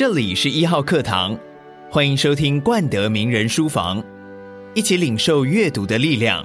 [0.00, 1.38] 这里是一号课堂，
[1.90, 4.02] 欢迎收听冠德名人书房，
[4.72, 6.42] 一起领受阅读的力量。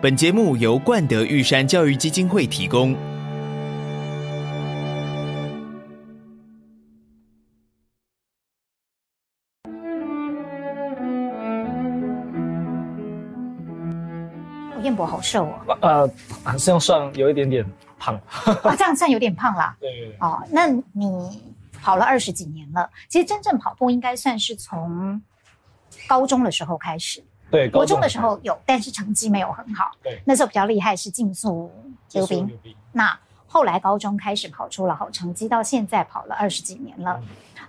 [0.00, 2.96] 本节目由冠德玉山教育基金会提供。
[14.84, 16.10] 彦博好瘦哦，呃，
[16.44, 17.66] 好像算有一点点
[17.98, 18.14] 胖，
[18.62, 19.76] 啊，这样算有点胖啦。
[19.82, 21.42] 对，对，对，哦，那你
[21.82, 25.20] 跑了二十几年了，其实真正跑步应该算是从
[26.06, 27.22] 高中的时候开始。
[27.50, 29.90] 对，国中的时候有，但是成绩没有很好。
[30.02, 31.70] 对，那时候比较厉害是竞速
[32.12, 32.48] 溜冰。
[32.92, 37.20] 那后来高中开始跑出了好成绩，到现在跑了二十几年了，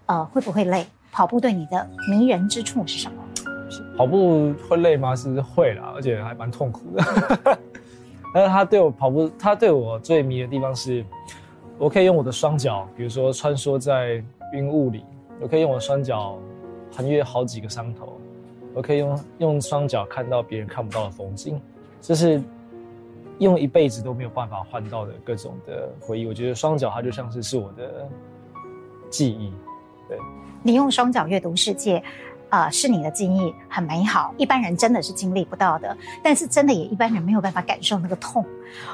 [0.06, 0.86] 嗯、呃，会不会累？
[1.12, 3.24] 跑步对你的迷人之处是什么？
[3.98, 5.16] 跑步会累吗？
[5.16, 7.60] 是会啦，而且还蛮痛苦的。
[8.34, 11.04] 但是他对我跑步，他对我最迷的地方是，
[11.82, 15.04] 我可以用我的双脚，比如说穿梭在云雾里，
[15.40, 16.38] 我可以用我的双脚
[16.96, 18.20] 横越好几个山头，
[18.76, 21.60] 我可以用用双脚看到别人看不到的风景，
[22.00, 22.40] 这是
[23.40, 26.28] 用一辈子都没有办法换到的各种的回忆。
[26.28, 28.08] 我觉得双脚它就像是是我的
[29.10, 29.52] 记忆。
[30.08, 30.20] 对，
[30.62, 32.04] 你用双脚阅读世界。
[32.52, 35.98] 啊、呃，是你的记忆很美好，一般人真的是经历不到的。
[36.22, 38.46] 但是真的也一般人没有办法感受那个痛。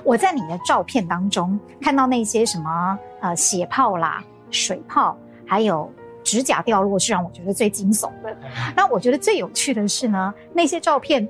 [0.04, 5.92] 我在你的照片当中看到那些什么呃血泡啦、水泡，还有
[6.24, 8.38] 指甲掉落，是让我觉得最惊悚的。
[8.76, 11.28] 那我觉得最有趣的是呢，那些照片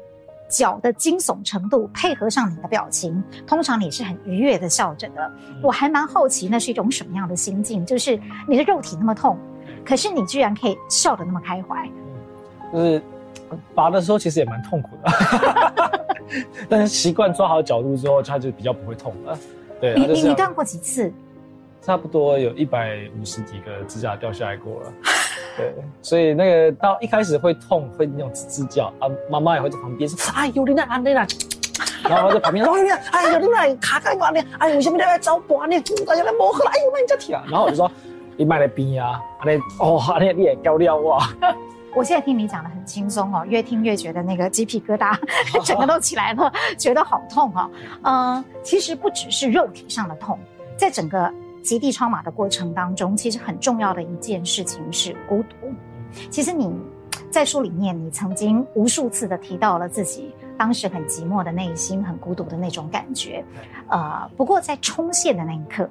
[0.49, 5.31] 脚的惊悚程度配合上你的表情，通常你是很愉悦的笑着的。
[5.63, 9.37] 我还蛮好奇那是一种什么样的心境，就是你的肉体那么痛，
[9.85, 11.89] 可是你居然可以笑得那么开怀。
[12.73, 13.01] 就是
[13.73, 15.93] 拔的时候其实也蛮痛苦的，
[16.69, 19.37] 但是习惯抓好角度之后，它就比较不会痛了。
[19.79, 21.11] 对，你你你断过几次？
[21.81, 24.93] 差不多有一百五十几个指甲掉下来过了。
[25.55, 31.25] 对，所以那个到一开始会痛，会那种吱吱叫啊，妈妈也会在旁边说：“哎呦，你那啊你那。”
[32.03, 32.73] 然后在旁边说
[33.11, 34.41] ：“哎呦，你那卡卡关呢？
[34.59, 35.79] 哎呦，为什么你要找刮呢？
[36.05, 37.89] 大家来磨合了，哎呦，那你这疼。”然后我就说
[38.35, 41.25] ：“你买来冰呀，啊你哦，啊你你也掉掉哇。”
[41.97, 45.17] 我现在听你讲得很轻松哦，越听越觉得那个鸡皮疙瘩
[45.65, 47.71] 整个都起来了，觉得好痛哦。
[48.03, 50.37] 嗯，其实不只是肉体上的痛，
[50.77, 55.55] 在整个极地超马的过程当中，其实很重要的一件事情是孤独。
[56.29, 56.71] 其实你
[57.31, 63.43] 在书里面，你曾经无数次的提到了自己当时很寂寞的内心、很孤独的那种感觉。
[63.87, 65.89] 呃，不过在冲线的那一刻。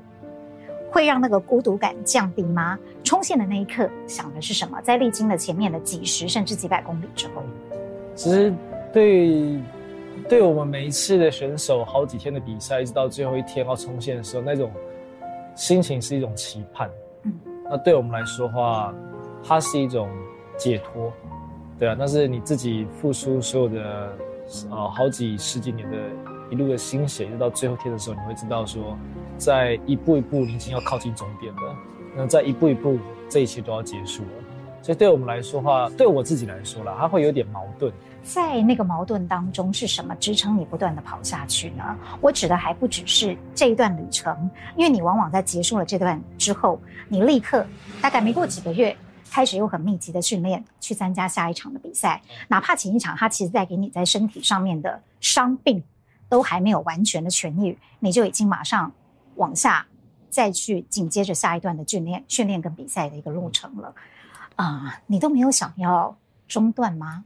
[0.90, 2.78] 会让那个孤独感降低吗？
[3.04, 4.80] 冲线的那一刻想的是什么？
[4.80, 7.42] 在历经了前面的几十甚至几百公里之后，
[8.14, 8.52] 其实
[8.92, 9.60] 对
[10.28, 14.70] 对我们每一次的选手，好几天的比赛，一直到最后一天要冲线的时候，那种
[15.54, 16.90] 心情是一种期盼。
[17.22, 17.32] 嗯，
[17.70, 18.94] 那对我们来说的话，
[19.44, 20.08] 它是一种
[20.56, 21.12] 解脱。
[21.78, 24.12] 对啊，那是你自己付出所有的
[24.70, 25.96] 呃好几十几年的
[26.50, 28.96] 一路的心血，就到最后天的时候，你会知道说。
[29.38, 31.76] 在一步一步，你已经要靠近终点了。
[32.14, 32.98] 那在一步一步，
[33.28, 34.28] 这一切都要结束了。
[34.82, 37.92] 所以对我们来说的话，对我自己来说啦，它会有点矛盾。
[38.22, 41.96] 在那个矛盾当中，是什么支撑你不断的跑下去呢？
[42.20, 47.66] 我指的还不只是这一段旅程，因为你往往在结束了这段之后，你立刻
[48.00, 48.96] 大概没过几个月，
[49.30, 52.20] 开始又很密集的训练，去参加下一场的比赛。
[52.48, 55.82] 哪怕前一场它其实带给你在身体上面的伤病
[56.28, 58.92] 都还没有完全的痊愈，你就已经马上。
[59.36, 59.86] 往下，
[60.28, 63.94] 再去紧接着下一段的训练、训练跟比赛的一个路程了，
[64.56, 66.14] 啊、呃，你都没有想要
[66.46, 67.24] 中断吗？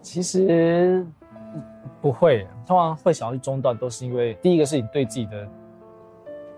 [0.00, 1.04] 其实
[2.00, 5.48] 不会，通常会想要去中断，都是因为第一个是你对自己的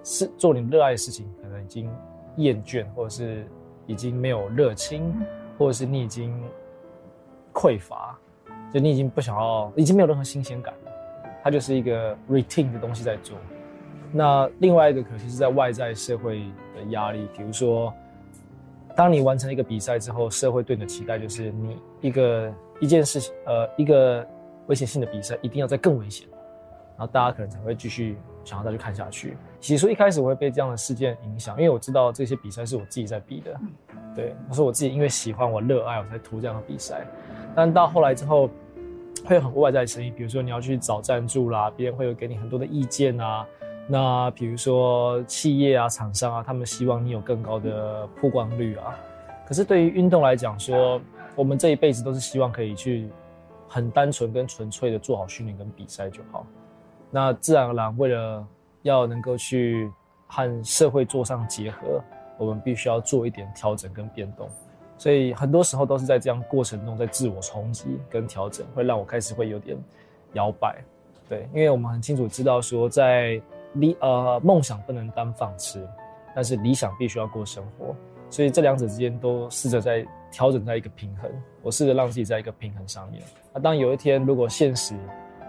[0.05, 1.91] 是做你热爱的事情，可能已经
[2.37, 3.49] 厌倦，或者是
[3.87, 5.27] 已经没有热情，嗯、
[5.59, 6.39] 或者是你已经
[7.55, 8.17] 匮乏，
[8.73, 10.91] 就你已经不想要，已经没有任何新鲜感了，
[11.43, 13.37] 它就是一个 routine 的东西在做。
[14.13, 16.41] 那另外一个可惜是在外在社会
[16.75, 17.93] 的压力，比如说，
[18.97, 24.27] 当你完成一个比赛之后，社会对你的期待就是你一个一件事情，呃，一个
[24.67, 26.27] 危险性的比赛一定要再更危险，
[26.99, 29.37] 然后大家可能才会继续想要再去看下去。
[29.61, 33.61] 其实说一开始我会被这样的事件影响，因为我知道这些比赛是我自己在比的，
[34.17, 37.07] 对，我说我自己因为喜欢我热爱我才图这样的比赛，
[37.55, 38.51] 但到后来之后，
[39.25, 43.47] 会有很多外在的声音，比如说你要去找赞助啦，别人会有给你很多的意见啊。
[43.91, 48.97] 那比如说企业啊、厂商啊，他们希望你有更高的曝光率啊。
[49.45, 51.01] 可是对于运动来讲说，
[51.35, 53.09] 我们这一辈子都是希望可以去
[53.69, 56.47] 很单纯跟纯粹的做好训练跟比赛就好。
[57.11, 58.47] 那自然而然，为了
[58.83, 59.91] 要能够去
[60.29, 62.01] 和社会做上结合，
[62.39, 64.49] 我们必须要做一点调整跟变动。
[64.97, 69.77] 所以很多时候都是在这样过程中，在自我冲击跟调整，会让我开始会有点
[70.35, 70.79] 摇摆。
[71.29, 73.41] 对，因为我们很清楚知道说，在
[73.75, 75.87] 理呃梦想不能当饭吃，
[76.35, 77.95] 但是理想必须要过生活，
[78.29, 81.31] 所以这两者之间都试着在调整在一个平衡。
[81.63, 83.23] 我试着让自己在一个平衡上面。
[83.53, 84.95] 那当有一天如果现实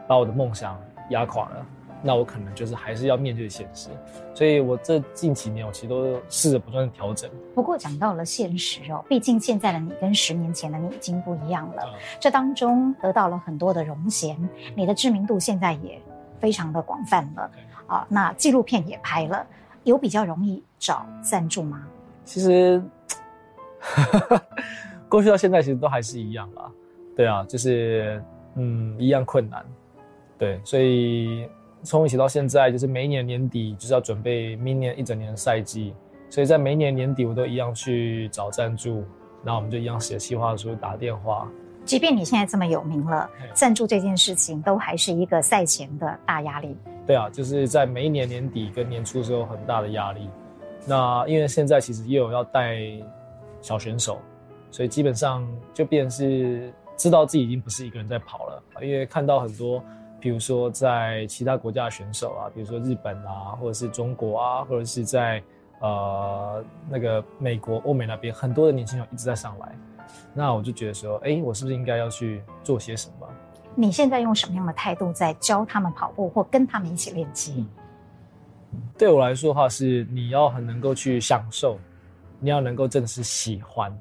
[0.08, 0.80] 把我的梦想
[1.10, 1.66] 压垮了，
[2.04, 3.90] 那我可能就是还是要面对现实，
[4.34, 7.30] 所以我这近几年我其实都试着不断的调整。
[7.54, 11.84] 不过讲到了现实哦，毕竟现在的你跟十年前的你已经不一样了。
[11.86, 14.38] 嗯、这当中得到了很多的荣衔，
[14.76, 16.02] 你的知名度现在也
[16.40, 17.50] 非常的广泛了。
[17.54, 17.71] Okay.
[17.92, 19.46] 啊，那纪录片也拍了，
[19.84, 21.86] 有比较容易找赞助吗？
[22.24, 22.82] 其实，
[25.10, 26.72] 过去到现在其实都还是一样啦。
[27.16, 28.24] 对啊，就是
[28.56, 29.66] 嗯，一样困难。
[30.38, 31.48] 对，所以。
[31.84, 35.96] 从一起到现在，就是每一年年底就是要准备明年一整年的赛季，
[36.30, 39.04] 所以在每一年年底我都一样去找赞助，
[39.44, 41.50] 然后我们就一样写企划书、打电话。
[41.86, 46.76] 即便你现在这么有名了，赞助这件事情都还是一个赛前的大压力。
[47.06, 50.30] 对啊，就是在每一年年底跟年初的时候很大的压力。
[50.86, 52.78] 那因为现在其实也有要带
[53.62, 54.20] 小选手，
[54.72, 59.84] 所以基本上就变是知道自己已经不是一个人在跑了，因为看到很多。
[60.20, 65.42] 比如说，在其他国家的选手啊，比如说日本啊，或者是中国啊，或者是在
[65.80, 69.76] 呃那个美国、欧美那边，很多的年轻人一直在上来，
[70.34, 73.28] 那我就觉得说，哎，我是不是应该要去做些什么？
[73.76, 77.66] 你现在用什么样的态度在教他们跑步，或跟他们一起练习？
[78.74, 81.78] 嗯，对我来说的话，是你要很能够去享受，
[82.40, 83.96] 你要能够真的是喜欢。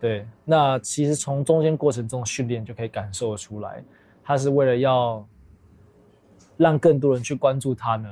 [0.00, 3.82] 对，那其实从中间过程中训练就可以感受得出来，
[4.22, 5.26] 他是为了要。
[6.58, 8.08] 让更多人去关注他呢，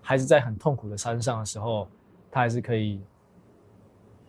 [0.00, 1.86] 还是在很痛苦的山上的时候，
[2.30, 3.00] 他还是可以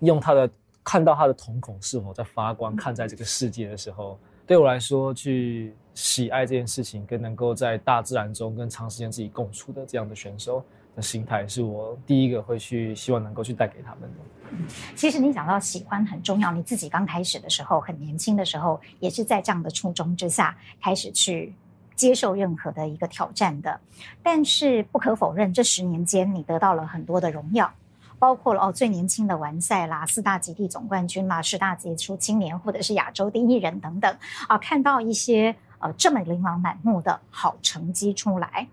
[0.01, 0.48] 用他的
[0.83, 10.63] 看到他的瞳孔是否在发光，看在这个世界的时候，对我来说，去喜爱这件事情，跟能够在大自然中跟长时间自己共处的这样的选手
[10.95, 14.66] 的心态，是我第一个会去希望能够去带给他们的。
[14.95, 21.54] 其实你讲到喜欢很重要，你自己刚开始的时候，很年轻的时候，也是在这样的初衷之下开始去。
[21.94, 23.80] 接受任何的一个挑战的，
[24.24, 27.72] 但是不可否认，这十年间你得到了很多的荣耀，
[28.21, 34.15] 包括了哦最年轻的完赛啦，四大极地总冠军啦，十大杰出青年或者是亚洲第一人等等
[34.47, 38.68] 啊，看到一些呃这么琳琅满目的好成绩出来，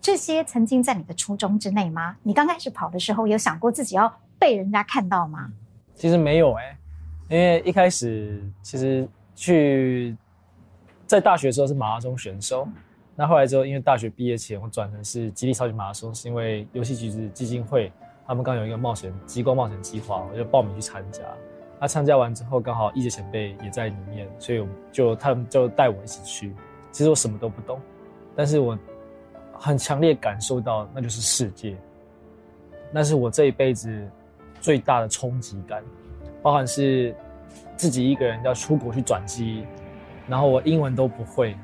[0.00, 2.16] 这些曾经在你的初衷之内吗？
[2.22, 5.50] 你刚开始跑的时候有想过自己要被人家看到吗？
[5.96, 6.78] 其实没有哎、
[7.28, 10.16] 因为一开始其实去。
[11.08, 12.66] 在大学的时候是马拉松选手，
[13.14, 17.92] 那后来之后，因为大学毕业前我转成是极地超级马拉松，是因为游戏橘子基金会
[18.26, 21.22] 他们刚有一个冒险极光冒险计划，我就报名去参加。
[21.78, 26.54] 那参加完之后，刚好一些前辈也在里面，所以就他们就带我一起去。
[26.90, 27.78] 其实我什么都不懂，
[28.34, 28.78] 但是我
[29.52, 31.76] 很强烈感受到那就是世界，
[32.90, 34.08] 那是我这一辈子
[34.60, 35.84] 最大的冲击感，
[36.42, 37.14] 包含是
[37.76, 39.66] 自己一个人要出国去转机。
[40.26, 41.54] 然后我英文都不会，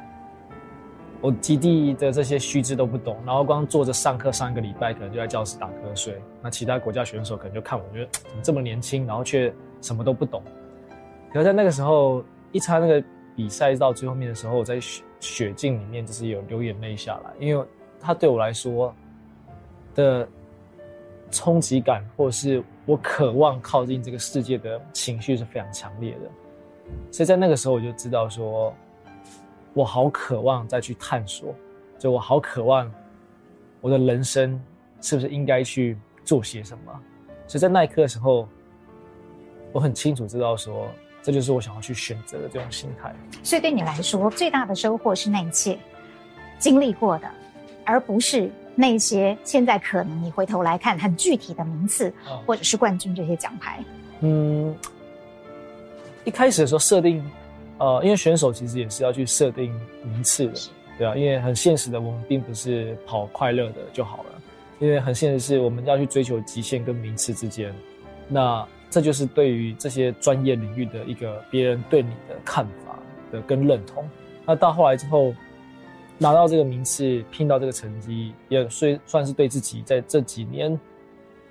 [1.22, 6.20] 我基地的这些须知都不懂，然后光坐着上课上一个礼拜，可能就在教室打瞌睡。
[6.42, 10.42] 那其他国家选手可能就看我，觉得怎么这么年轻，然后却什么都不懂。
[11.32, 13.02] 可是在那个时候，一参那个
[13.36, 17.64] 比赛到最后面的时候，我在雪雪境里面就是有流眼泪下来，因为
[18.00, 18.92] 他对我来说
[19.94, 20.28] 的
[21.30, 26.20] 冲击感，或者是我渴望靠近这个世界的情绪是非常强烈的。
[27.12, 28.74] 所以在那个时候，我就知道说，
[29.74, 31.54] 我好渴望再去探索，
[31.98, 32.92] 就我好渴望
[33.80, 34.60] 我的人生
[35.00, 37.00] 是不是应该去做些什么。
[37.46, 38.48] 所以在那一刻的时候，
[39.72, 40.88] 我很清楚知道说，
[41.22, 43.14] 这就是我想要去选择的这种心态。
[43.42, 45.78] 所以对你来说，最大的收获是那一切
[46.58, 47.28] 经历过的，
[47.84, 52.12] 而不是那些现在可能你回头来看很具体的名次
[52.46, 53.82] 或者是冠军这些奖牌。
[54.20, 54.74] 嗯。
[56.24, 57.20] 一开始的时候设定，
[57.82, 59.74] 呃，因为选手其实也是要去设定
[60.04, 60.60] 名次的，
[60.96, 64.30] 对啊，因为很现实的，我们并不是跑快乐的就好了，
[64.78, 67.74] 因为很现实是我们要去追求极限跟名次之间，
[68.28, 72.96] 那这就是对于这些专业领域的一个别人对你的看法
[73.32, 74.08] 的跟认同。
[74.46, 75.34] 那到后来之后，
[76.18, 80.78] 拿到这个名次，拼到这个成绩，也算算是对自己在这几年。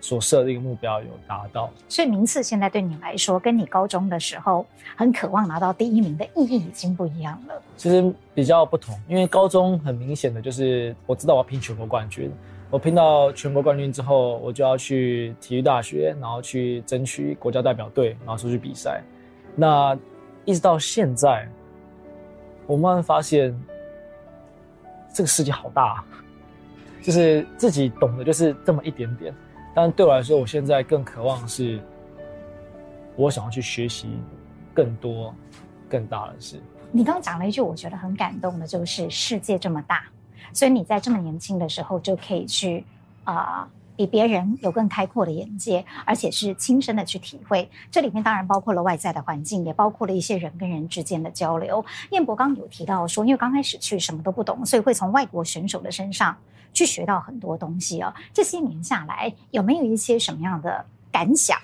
[0.02, 4.66] 所设的一个目标有达到，所以名次现在对你来说，跟你高中的时候
[4.96, 7.62] 很渴望拿到第一名的意义已经不一样了。
[7.78, 12.32] 其实比较不同，因为高中很明显的就是我知道我要拼全国冠军，
[12.72, 19.04] 我拼到全国冠军之后，我就要去体育大学，然后去争取国家代表队，然后出去比赛。
[19.56, 19.96] 那
[20.46, 21.48] 一直到现在，
[22.66, 23.56] 我慢慢发现
[25.14, 26.04] 这个世界好大，
[27.04, 29.32] 就是自己懂的就是这么一点点。
[29.74, 31.82] 但对我来说，我现在更渴望是，
[33.16, 34.10] 我想要去学习
[34.74, 35.34] 更多、
[35.90, 36.62] 更大的事。
[36.92, 40.04] 你刚刚讲了一句我觉得很感动的，就是世界这么大。
[40.52, 42.84] 所以你在这么年轻的时候就可以去
[43.24, 47.70] 啊、比别人有更开阔的眼界，而且是亲身的去体会。
[47.90, 51.86] 这里面当然包括了外在的环境，也包括了一些人跟人之间的交流。
[52.10, 56.36] 彦博刚有提到说，因为刚开始去什么都不懂，所以会从外国选手的身上
[56.74, 58.14] 去学到很多东西哦。
[58.34, 61.58] 这些年下来，有没有一些什么样的感想？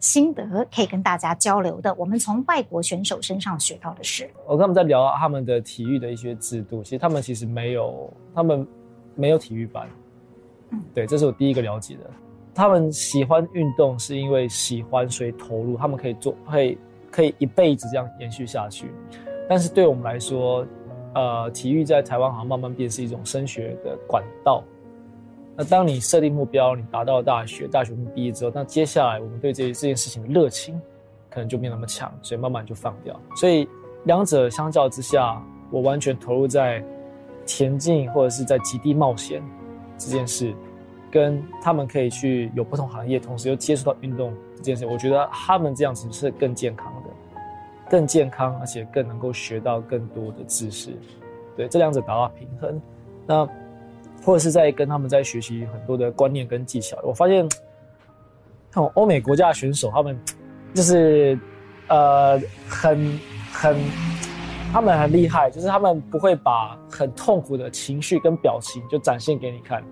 [0.00, 8.68] 心得可以跟大家交流的，我们从外国选手身上学到的是，我跟他们在聊他们的体育的一些制度，其实他们其实没有，他们
[9.14, 9.88] 没有体育班，
[10.72, 12.10] 嗯，对，这是我第一个了解的。
[12.54, 16.78] 他们喜欢运动是因为喜欢，所以投入，他们可以做，可以
[17.10, 18.92] 可以一辈子这样延续下去。
[19.48, 20.66] 但是对我们来说，
[21.14, 24.62] 呃，体育在台湾好像慢慢变是一种升学的管道。
[25.56, 30.80] 那当你设定目标，你达到了大学，大学毕业之后，那接下来我们对这这件事情的热情，
[31.30, 33.18] 可能就没那么强，所以慢慢就放掉。
[33.36, 33.68] 所以
[34.02, 35.40] 两者相较之下，
[35.70, 36.84] 我完全投入在
[37.46, 39.40] 田径或者是在极地冒险
[39.96, 40.52] 这件事，
[41.10, 46.92] 跟他们可以去有不同行业，同时又接触到运动这件事，我觉得他们这样子是更健康，
[47.94, 50.90] 更健康，而且更能够学到更多的知识。
[51.56, 52.80] 对，这两者达到平衡。
[53.26, 53.48] 那。
[54.24, 57.46] 或者是在跟他们在学习很多的观念跟技巧，我发现，
[58.70, 60.18] 看欧美国家的选手，他们
[60.72, 61.38] 就是
[61.88, 63.20] 呃很
[63.52, 63.76] 很，
[64.72, 69.84] 他们很厉害，就是他们不会把很痛苦的情绪跟表情就展现给你看。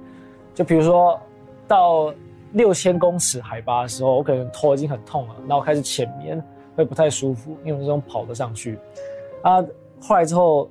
[0.54, 1.20] 就比如说
[1.68, 2.10] 到
[2.52, 6.42] 六千公尺海拔的时候，我可能头已经很痛了，然后开始浅眠，
[6.76, 8.78] 会不太舒服，因为这种跑得上去。
[9.42, 9.62] 啊，
[10.00, 10.70] 后来之后。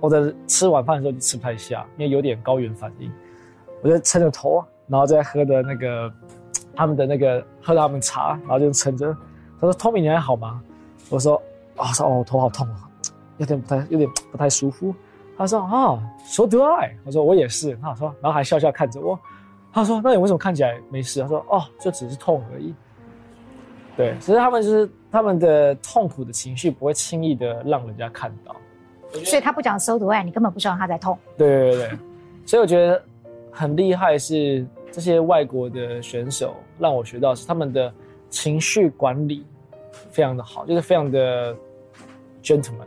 [0.00, 3.08] 我在吃晚饭的时候就吃不太下，因为有点高原反应。
[3.82, 6.12] 我就撑着头，然后再喝的那个
[6.74, 9.16] 他们的那个喝他们茶，然后就撑着。
[9.60, 10.60] 他说：“Tommy，你还好吗？”
[11.08, 11.40] 我说
[11.78, 12.90] ：“啊，说哦，头好痛啊，
[13.38, 14.92] 有点不太，有点不太舒服。”
[15.38, 19.16] 他说：“啊，so do I。”我说：“我也是。”他说，然后还笑笑看着我。
[19.72, 22.74] 他说：“那你为什么看起来没事？”他说：“哦，就只是痛而已。”
[23.96, 28.56] 对，其实他们就是他们的痛苦的情绪不会轻易的让人家看到。
[29.24, 31.18] 所以他不讲 so do I，你根本不知道他在痛。
[31.36, 31.98] 对对对，
[32.46, 33.04] 所以我觉得
[33.50, 37.92] 很厉害是这些外国的选手让我学到是他们的
[38.30, 39.44] 情绪管理
[40.10, 41.54] 非常的好，就是非常的
[42.42, 42.86] gentleman，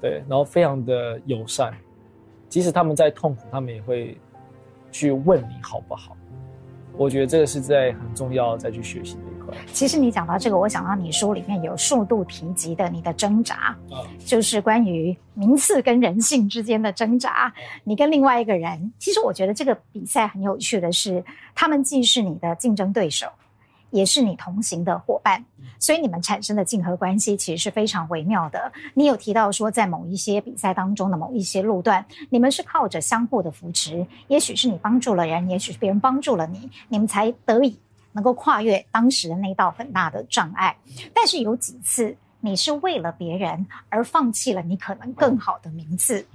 [0.00, 1.72] 对，然后非常的友善，
[2.48, 4.18] 即使他们在痛苦，他们也会
[4.90, 6.16] 去问你好不好。
[6.96, 9.37] 我觉得这个是在很重要再去学习的
[9.72, 13.76] 其实你讲到这个，我想到你书里面有数度提及的你的挣扎，
[14.24, 17.52] 就是关于名次跟人性之间的挣扎。
[17.84, 21.24] 你跟另外一个人，其实我觉得这个比赛很有趣的是，
[21.54, 23.26] 他们既是你的竞争对手。
[23.90, 25.42] 也是你同行的伙伴，
[25.78, 28.70] 所以你们产生的竞合关系其实是非常微妙的。
[28.92, 37.78] 你有提到说，在某一些比赛当中的某一些路段，你们是靠着相互的扶持，也许是你帮助了人，也许是别人帮助了你，你们才得以
[38.18, 40.76] 能够跨越当时的那道很大的障碍。
[41.14, 46.26] 但是有几次，你是为了别人而放弃了你可能更好的名次。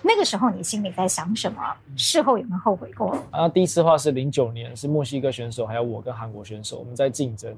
[0.00, 1.60] 那个时候你心里在想什么？
[1.96, 3.18] 事后有没有后悔过？
[3.32, 7.52] 啊，第一次的话是零九年，是墨西哥选手，还有我跟韩国选手，我们在竞争。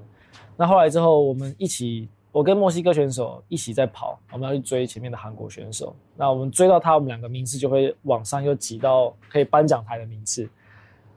[0.56, 5.94] 那后来之后，我们一起，我跟墨西哥选手一起在跑，我们要去追前面的韩国选手。
[6.16, 10.48] 那我们追到他，我们两个名次就会往上又挤到可以颁奖台的名次。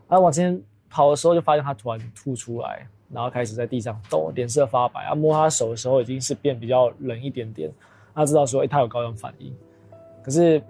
[0.07, 5.03] 啊，往前跑的时候就发现他突然吐出来，然后开始在地上抖，脸色发白。
[5.05, 7.71] 啊，摸他手的时候已经是变比较冷一点点。
[8.13, 9.55] 他知道说，哎，他有高原反应，
[10.23, 10.61] 可是。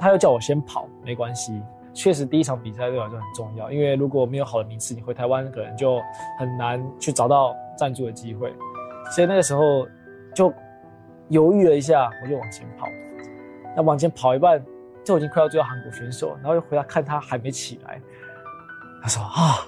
[0.00, 1.60] 他又叫我先跑，没关系。
[1.92, 6.00] 确实，第一场比赛对我来说很重要，因为如果没有好的名次，你回台湾可能就
[6.38, 8.54] 很难去找到赞助的机会。
[9.10, 9.88] 所以那个时候
[10.32, 10.54] 就
[11.30, 12.86] 犹豫了一下，我就往前跑。
[13.74, 14.64] 那往前跑一半，
[15.02, 18.00] 就已经快要追到韩国选手，然后又回来看他还没起来。
[19.02, 19.66] 他说啊，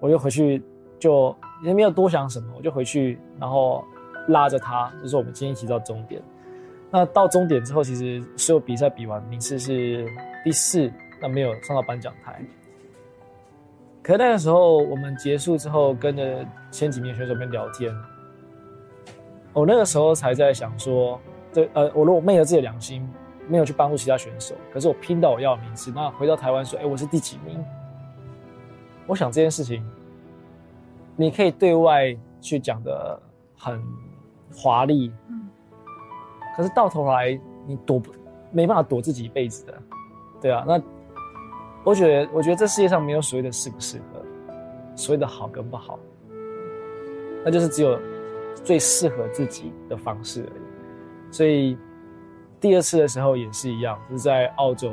[0.00, 0.62] 我就回去
[0.98, 3.84] 就也没有多想什么，我就回去，然后
[4.28, 6.22] 拉着他，就说我们今天一起到终点。
[6.90, 10.06] 那到终点之后，其实所有比赛比完，名次是
[10.42, 12.40] 第四，那没有上到颁奖台。
[14.02, 17.94] 可是那个时候，我们结束之后，跟着前几名选手们聊天，
[19.52, 21.20] 我那个时候才在想说，
[21.52, 23.06] 对，呃，我如果昧着自己的良心，
[23.46, 27.62] 没有去帮助其他选手，可是我拼到我要的名次，那回到台湾说，哎，我是第几名，
[29.08, 29.82] 我想这件事情，
[31.16, 33.18] 你可以对外去讲的
[33.56, 33.82] 很
[34.54, 35.48] 华丽，嗯，
[36.54, 38.12] 可是到头来你躲不
[38.52, 39.82] 没办法躲自己一辈子的，
[40.42, 40.62] 对啊。
[40.68, 40.80] 那
[41.82, 44.22] 我觉得，我觉得这世界上没有所谓的适不适合，
[44.94, 45.98] 所谓的好跟不好，
[47.44, 47.98] 那就是只有
[48.62, 51.32] 最适合自己的方式而已。
[51.32, 51.78] 所以
[52.60, 54.92] 第二次的时候也是一样，就是在澳洲。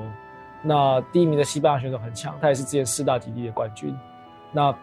[0.67, 3.95] 那第一名的西班牙选手很强，他也是之前四大极地的冠军。
[4.51, 4.75] 那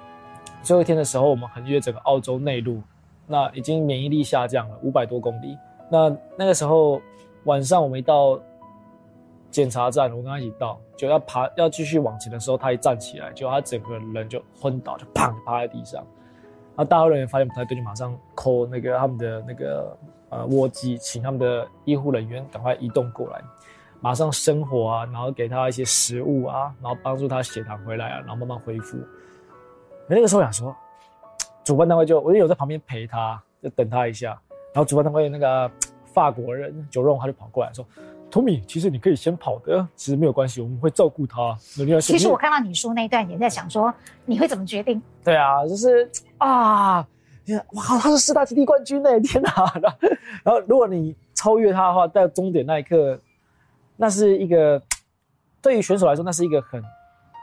[0.62, 2.80] 最后一天的时候，我们横越整个澳洲内陆，
[3.26, 5.58] 那已经免疫力下降了五百多公里。
[5.90, 7.02] 那那个时候
[7.44, 8.38] 晚上我们一到
[9.50, 16.04] 检查站，我跟他一起到，就要爬要继续往前的时候，他一站起来，就他整个人就昏倒，就砰趴在地上。
[16.76, 19.96] 那大陆人员发现不太对，就马上 call 那个他们的那个
[20.30, 23.42] 呃卧机，请他们的医护人员赶快移动过来。
[24.02, 28.98] 马上生活啊，然后给他一些食物啊，然后帮助他血糖回来啊，然后慢慢恢复。
[30.08, 30.74] 那个时候想说，
[31.62, 34.30] 主办单位就我就有在旁边陪他，就等他一下。
[34.74, 35.70] 然后主办单位那个
[36.12, 37.86] 法国人九荣他就跑过来说
[38.28, 41.56] ：“Tommy，其实你可以先跑的，其实没有关系，我们会照顾他。”
[42.02, 43.94] 其实我看到你说那一段，也在想说
[44.26, 45.00] 你会怎么决定？
[45.22, 46.96] 对啊，就是 啊，
[47.74, 49.72] 哇，他是四大基地冠军呢，天哪！
[50.42, 53.16] 然后 如果你超越他的话，在终点那一刻。
[53.96, 54.82] 那是一个
[55.60, 56.82] 对于选手来说，那是一个很、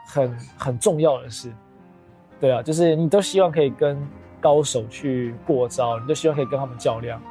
[0.06, 1.50] 很、很重要的事，
[2.38, 3.96] 对啊，就是你都希望可以跟
[4.40, 7.22] 高手去过招，你都希望可以跟他们较量，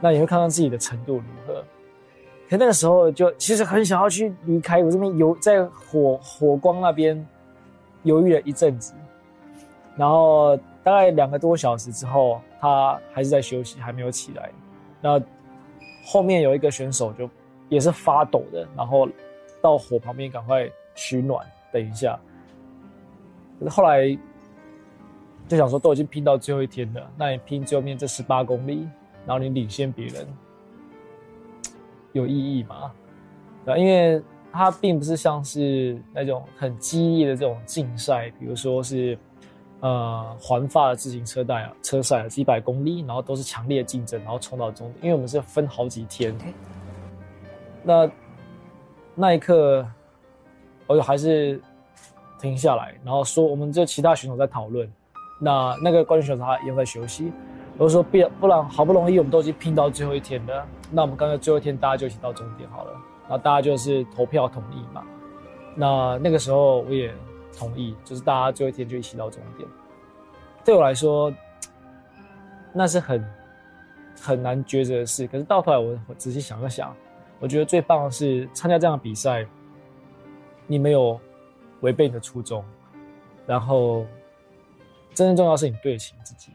[0.00, 1.64] 那你会看到自己的程度如何。
[2.48, 7.26] 可那个时候就其实很想要去离开，我这边犹在火火光那边
[8.04, 8.94] 犹豫了一阵子，
[9.96, 14.50] 然后大概两个多小时之后，他还是在休息，还没有起来。
[15.00, 15.20] 那
[16.04, 17.28] 后面有一个选手就。
[17.68, 19.08] 也是发抖的，然后
[19.60, 22.18] 到火旁边赶快取暖，等一下。
[23.68, 24.16] 后来
[25.48, 28.88] 就想说，都已经拼到最后一天了，那你拼最后面这十八公里，
[29.26, 30.26] 然后你领先别人，
[32.12, 32.92] 有意义吗？
[33.64, 39.18] 对，因为它并不是像是那种很激烈的这种竞赛，比如说是
[39.80, 46.36] 呃环法的自行车带啊车赛啊几百公里，然后都是强烈竞争，然后冲到终点，因为我们是分好几天。
[47.86, 48.10] 那
[49.14, 49.86] 那一刻，
[50.88, 51.60] 我就还是
[52.40, 54.90] 停下来，然后说：“我们这其他选手在讨论。”
[55.38, 57.32] 那那个冠军选手他也在休息。
[57.78, 62.90] 我说：“不不然，好不容易我们都已经拼到最后一天了，那我们刚才最后一天大家就一起到终点好了。”
[63.28, 65.04] 然后大家就是投票同意嘛。
[65.76, 67.14] 那那个时候我也
[67.56, 69.68] 同意，就是大家最后一天就一起到终点。
[70.64, 71.32] 对我来说，
[72.72, 73.24] 那是很
[74.20, 75.24] 很难抉择的事。
[75.28, 76.92] 可是到头来，我我仔细想了想。
[77.38, 79.46] 我觉得最棒的是参加这样的比赛，
[80.66, 81.20] 你没有
[81.80, 82.64] 违背你的初衷，
[83.46, 84.06] 然后
[85.14, 86.50] 真正重要是你对得起自己。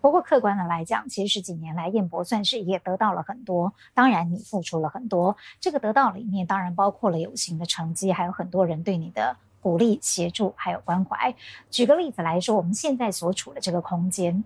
[0.00, 5.36] 不过客观的来讲，其实十几年来彦博算是也得到了很多，当然你付出了很多。
[5.58, 11.34] 这个得到里面当然包括了有形的成绩，还有很多人对你的鼓励、协助，还有关怀。
[11.70, 14.44] 举个例子来说，我们现在所处的这个空间。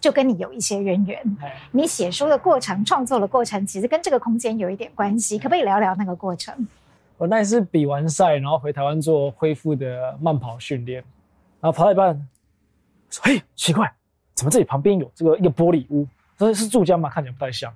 [0.00, 1.22] 就跟你有一些渊源，
[1.70, 6.66] 你写书的过程、创作的过程，其实跟这个空间有一点关系，可不可以聊聊那个过程？
[7.18, 11.04] 我那一次比完赛，然后回台湾做恢复的慢跑训练，
[11.60, 12.14] 然后跑到一半，
[13.10, 13.92] 说：“嘿，奇怪，
[14.34, 16.08] 怎么这里旁边有这个一个玻璃屋？
[16.38, 17.10] 这是住家吗？
[17.10, 17.70] 看起来不太像。”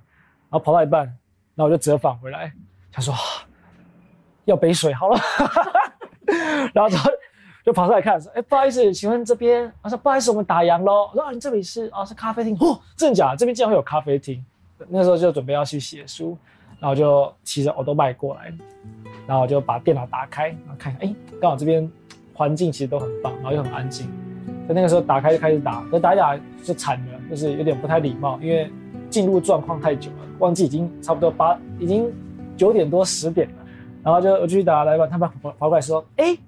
[0.49, 1.05] 然后跑到一半，
[1.53, 2.51] 然后我就折返回来，
[2.91, 3.13] 想说
[4.45, 5.19] ：“要杯水好了。
[6.73, 7.07] ”然后他。
[7.65, 13.37] 就跑上来看，说：“哎、欸，不好意思，请问这边？”我说：“不好意思，我们打烊喽。”我说：“啊，你这里是啊，是咖啡厅哦，真的假的？
[13.37, 14.43] 这边竟然会有咖啡厅？”
[14.87, 16.37] 那时候就准备要去写书，
[16.79, 18.53] 然后就骑着欧兜拜过来，
[19.25, 21.91] 然后我就把电脑打开，然后看看，哎、欸，刚好这边
[22.35, 24.07] 环境其实都很棒，然后又很安静。
[24.67, 28.71] 就那个时候打开就开始打，就打一打就惨了，就是有点不太礼貌，因为
[29.09, 32.13] 进入状况太久了，忘记已经差不多八，已经
[32.55, 33.55] 九点多十点了，
[34.03, 36.39] 然后就我继续打来吧，他们跑跑过来说：“哎、欸。”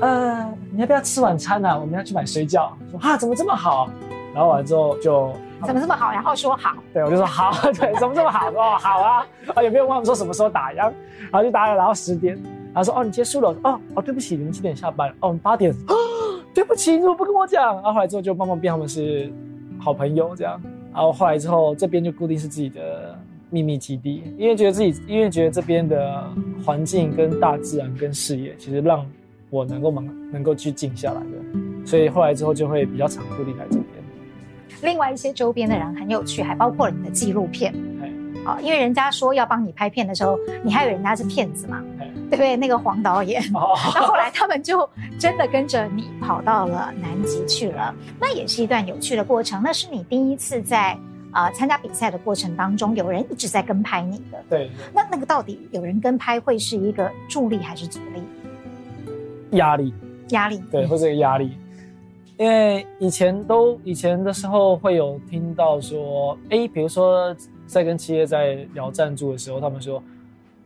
[0.00, 1.78] 呃，你要不要吃晚餐呢、啊？
[1.78, 2.70] 我们要去买水饺。
[2.90, 3.88] 说哈，怎么这么好？
[4.34, 5.32] 然后完了之后就
[5.64, 6.10] 怎么这么好？
[6.12, 6.74] 然后说好。
[6.92, 7.50] 对，我就说好。
[7.72, 8.50] 对，怎么这么好？
[8.50, 9.26] 哦，好啊。
[9.54, 10.76] 啊，有没有问我们说什么时候打烊。
[10.76, 12.34] 然后就打了，然后十点。
[12.74, 13.56] 然后说哦，你结束了。
[13.62, 15.08] 哦哦，对不起，你们几点下班？
[15.20, 15.72] 哦，我们八点。
[15.88, 15.94] 哦，
[16.52, 17.74] 对不起，你怎么不跟我讲？
[17.76, 19.32] 然后后来之后就慢慢变，他们是
[19.78, 20.60] 好朋友这样。
[20.92, 26.22] 然后后来之后，这边就固定是自己的秘密基地，因为觉得自己，因为觉得这边的
[26.64, 29.06] 环境跟大自然跟视野，其实让。
[29.50, 33.86] 我能够能能够去静下来的，所以后来之后就会比较常固定来这边。
[34.82, 37.74] 另外一些周边的人很有趣，还包括了你的纪录片。
[38.02, 41.82] 哎，因为人家说要帮你拍片的时候，你还以为人家是骗子嘛？
[42.28, 42.56] 对不对？
[42.56, 49.62] 那个黄导演，那、哦、 后来他们就真的跟着你跑到了南极去了，那也是一段有趣的过程。
[49.62, 50.98] 那是你第一次在
[51.32, 54.44] 呃参加比赛的过程当中，有人一直在跟拍你的。
[54.50, 54.70] 对。
[54.92, 58.20] 那那个到底有人跟拍会是一个助力还是阻力？
[59.52, 59.92] 压力。
[60.30, 60.62] 压力。
[60.70, 61.52] 对，会是一个压力。
[62.38, 67.34] 因为以前都以前的时候会有听到说，哎，比如说
[67.66, 70.02] 在跟企业在聊赞助的时候，他们说，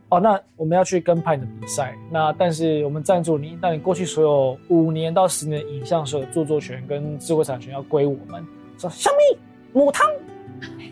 [0.09, 8.45] 哦，那我们要去跟拍你的比赛，那但是我们赞助你，那你过去所有五年到十年的影像所有著作权跟智慧产权要归我们。
[8.77, 9.39] 说小米
[9.71, 10.05] 母汤，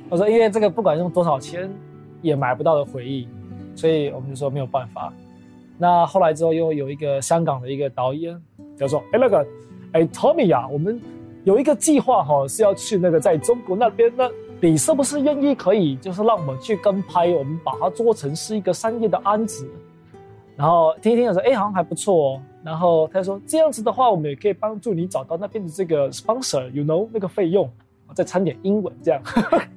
[0.07, 1.69] 我说因为这个不管用多少钱
[2.21, 3.27] 也买不到的回忆，
[3.75, 5.11] 所以我们就说没有办法。
[5.79, 8.39] 那后来之后又有一个香港的一个导演，
[8.77, 9.47] 就说，哎，那个。
[9.91, 11.01] 哎，Tommy 呀，我们
[11.45, 14.13] 有一个计划哈，是要去那个在中国那边。
[14.15, 14.29] 那
[14.61, 19.67] 你是不是愿意可以，就是让我们去跟拍，我们把它做成是一个商业的案子？
[20.55, 22.41] 然后听一听，说哎，好像还不错哦。
[22.63, 27.67] 然后他说这样子的话，我们也可以帮助你找到那边的这个 sponsor，you know 那个费用，
[28.13, 29.19] 再掺点英文这样。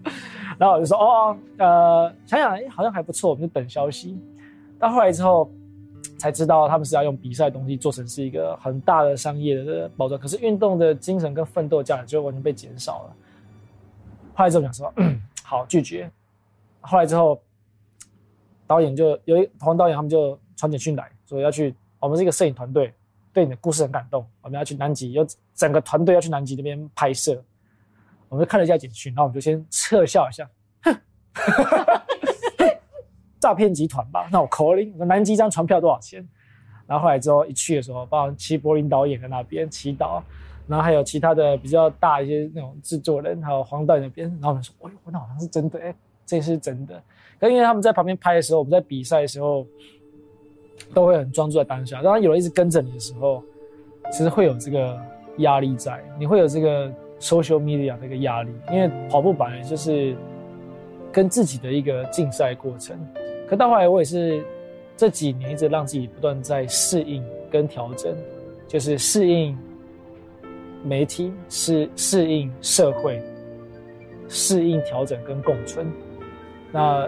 [0.61, 4.15] 然后我就说哦，呃，想想哎，好像还不错，我们就等消息。
[4.79, 5.51] 到后来之后。
[6.23, 13.17] 才知道他们是要用比赛的东西做成是一个很大的商业的包装，可是运动的精神跟奋斗价值就完全被减少了。
[14.33, 16.09] 后来之后讲说， 嗯，好拒绝。
[16.81, 17.43] 后来之后，
[18.69, 22.95] 导演就有一黄导演他们就传简讯来说要去，我们是一个摄影团队，
[23.33, 27.43] 对你的故事很感动，我们要去南极，有整个团队要去南极那边拍摄。
[28.29, 30.49] 我们就看了一下简讯，然后我们就先撤笑一下，
[30.85, 30.97] 哼。
[33.43, 34.29] 诈骗集团吧？
[34.31, 36.25] 那我 calling，南极一张船票多少钱？
[36.87, 40.23] 然后后来之后一去的时候，包括齐柏林导演在那边祈祷，
[40.69, 45.93] 然后还有其他的比较大一些那种制作人，还有黄导演那边，然后我们说，哎呦，那好像是真的，哎，
[46.25, 47.03] 这是真的。
[47.41, 49.67] 可因为他们在旁边拍的时候，我们在比赛的时候
[50.95, 52.01] 都会很专注在当下。
[52.01, 53.43] 当有人一直跟着你的时候，
[54.13, 54.97] 其实会有这个
[55.39, 60.15] 压力在，你会有这个 social media 的一个压力，因为跑步本来就是
[61.11, 62.97] 跟自己的一个竞赛过程。
[63.53, 64.43] 可到后来，我也是
[64.97, 68.17] 这几年一直让自己不断在适应跟调整，
[68.67, 69.55] 就是适应
[70.83, 73.23] 媒体，适适应社会，
[74.27, 75.87] 适应调整跟共存。
[76.73, 77.07] 那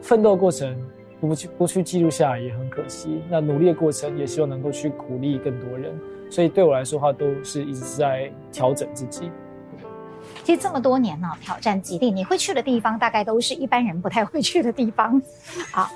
[0.00, 0.74] 奋斗过程
[1.20, 3.20] 不去不去记录下来也很可惜。
[3.28, 5.94] 那努力的过程也希望能够去鼓励更多人。
[6.30, 9.30] 所以对我来说的话，都是一直在调整自己。
[10.44, 15.20] 其实这么多年呢、哦，挑战极地，你会去的地方大概都是一般人不太会去的地方。
[15.70, 15.90] 好，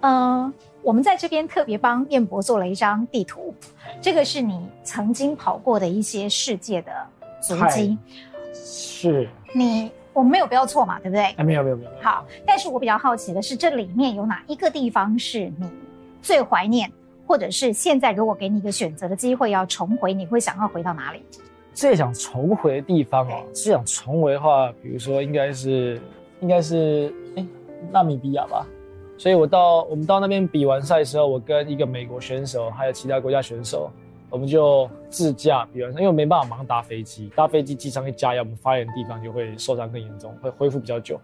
[0.00, 3.52] 嗯、呃，我们在这边特别帮燕博做了一张地图，
[4.00, 6.92] 这个是你曾经跑过的一些世界的
[7.40, 7.98] 足迹。
[8.54, 9.28] 是。
[9.52, 11.24] 你我们没有标错嘛，对不对？
[11.36, 11.90] 哎，没有没有没有。
[12.02, 15.68] 好，但是我比较好奇的是，这里面有哪一个地方是你
[16.22, 16.90] 最怀念，
[17.26, 21.22] 或者是现在如果给你一个选择的机会要重回，你会想要回到哪里？
[21.78, 26.00] 最想重回的地方哦，最想重回的话，比如说应该是，
[26.40, 27.46] 应该是哎，
[27.92, 28.66] 纳米比亚吧。
[29.16, 33.88] 所以我到我们到那边比完赛的时候，我跟一个美国选手还有其他国家选手，
[34.28, 41.20] 我们就自驾比完赛，因为没办法马上搭飞机，搭飞机机舱一加压，我们发炎的地方就会受伤更严重，会恢复比较久。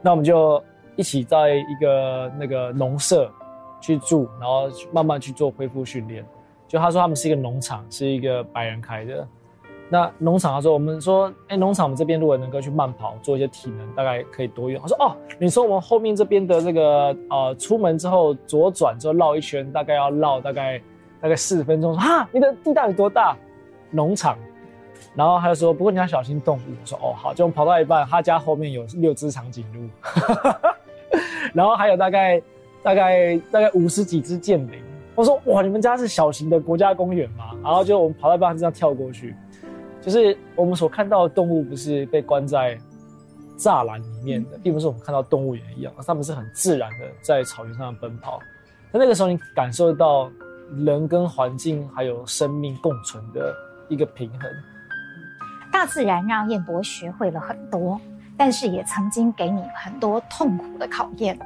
[0.00, 0.62] 那我们就
[0.96, 3.30] 一起在一个那个农舍
[3.78, 6.24] 去住，然后慢慢去做恢复训练。
[6.66, 9.28] 就他说他们是一个农场，是一个白人开的。
[9.90, 14.78] 那农场他说，我们说，哎，农场我们这边如果能够去慢跑，做一些体能，大概可以多远？
[14.82, 20.78] 他说，哦，你说我们后面这边的这个，呃，出门之后左转之后绕一圈，大概要绕大概
[21.22, 21.94] 大概四十分钟。
[21.94, 23.34] 说，哈，你的地大有多大？
[23.90, 24.36] 农场。
[25.14, 26.60] 然后他就说，不过你要小心动物。
[26.68, 27.32] 我说，哦，好。
[27.32, 29.88] 就我们跑到一半，他家后面有六只长颈鹿，
[31.54, 32.42] 然后还有大概
[32.82, 34.82] 大概大概五十几只剑羚。
[35.14, 37.52] 我说，哇，你们家是小型的国家公园吗？
[37.64, 39.34] 然后就我们跑到一半，这样跳过去。
[40.00, 42.78] 就是我们所看到的动物，不是被关在
[43.58, 48.38] 栅栏里面的，并不是我们看到动物园一样，它们是很自然的在草原上奔跑。
[48.92, 50.30] 那那个时候，你感受到
[50.76, 53.54] 人跟环境还有生命共存的
[53.88, 54.50] 一个平衡。
[55.70, 58.00] 大自然让彦博学会了很多，
[58.36, 61.38] 但是也曾经给你很多痛苦的考验。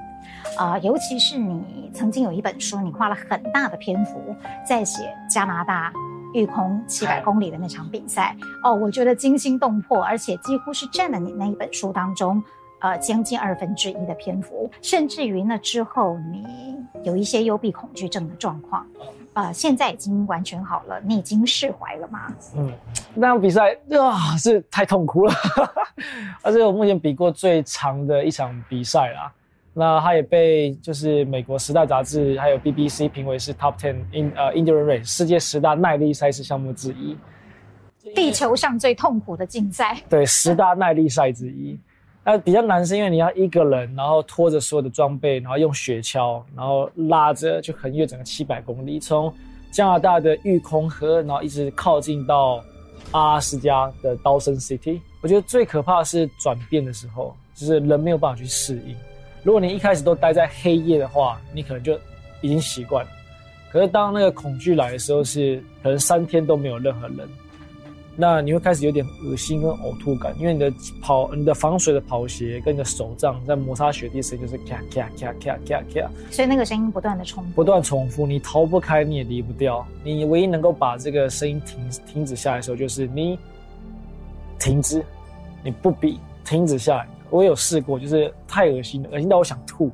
[0.57, 4.37] 啊、呃，尤其是你曾经有一本书，你花了很大的篇幅
[4.69, 5.93] 在写加拿大。
[6.33, 8.37] 育空七百公里的那场比赛。
[8.63, 12.43] 哦，我觉得惊心动魄，而且几乎是占了你那一本书当中，
[12.81, 18.87] 呃，将近二分之一的篇幅，甚至于那之后你有一些幽闭恐惧症的状况，
[19.35, 22.33] 呃，现在已经完全好了，你已经释怀了吗？
[22.57, 22.73] 嗯，
[23.15, 25.35] 那场比赛啊是太痛苦了，
[26.43, 29.33] 而且我目前比过最长的一场比赛啦。
[29.75, 37.17] 那他也被就是美国时代杂志还有 BBC 评为是 Top Ten in 呃 Endurance Race 世界十大耐力赛事项目之一。
[38.15, 39.97] 地球上最痛苦的竞赛。
[40.09, 41.79] 对，十大耐力赛之一。
[42.25, 49.33] 那比较难是因为你要一个人，然后拖着所有的装备，然后用雪橇，然后拉着就横越整个七百公里，从
[49.71, 52.63] 加拿大的育空河，然后一直靠近到
[53.13, 55.01] 阿拉斯加的 Dawson City。
[55.21, 58.95] 我觉得最可怕的是转变的时候，就是人没有办法去适应。
[59.43, 61.99] 如果你一开始都待在黑夜的话，你可能就
[62.41, 63.11] 已经习惯了。
[63.71, 67.29] 可是当那个恐惧来的时候，是可能三天都没有任何人，
[68.15, 79.85] 那你会开始有点恶心跟呕吐感，因为你的跑、你的防水的跑鞋跟你的手杖在摩擦雪地时，就是咔咔咔咔咔咔，所以那个声音不断的重复，不断重复，你逃不开，你也离不掉。
[80.05, 83.39] 你唯一能够把这个声音停停止下来的时候，就是你
[84.59, 85.03] 停止，
[85.65, 87.09] 你不比，停止下来。
[87.33, 89.91] 我有试过，就是太恶心了，恶心到我想吐，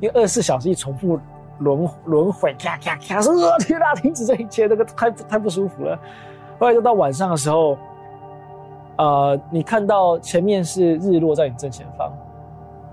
[0.00, 1.20] 因为二十四小时一重复
[1.58, 5.94] 轮轮回，咔咔咔，说天哪，停止这一切，那个太太不舒服了。
[6.58, 7.76] 后来就到晚上的时候，
[8.96, 12.10] 呃，你看到前面是日落在你正前方，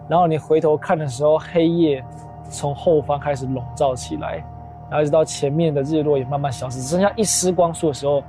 [0.09, 2.03] 然后你回头看的时候，黑夜
[2.49, 4.43] 从后方开始笼罩起来，
[4.89, 8.21] 然后一直到前面的日落也慢慢消失，只剩下一丝光束的时候，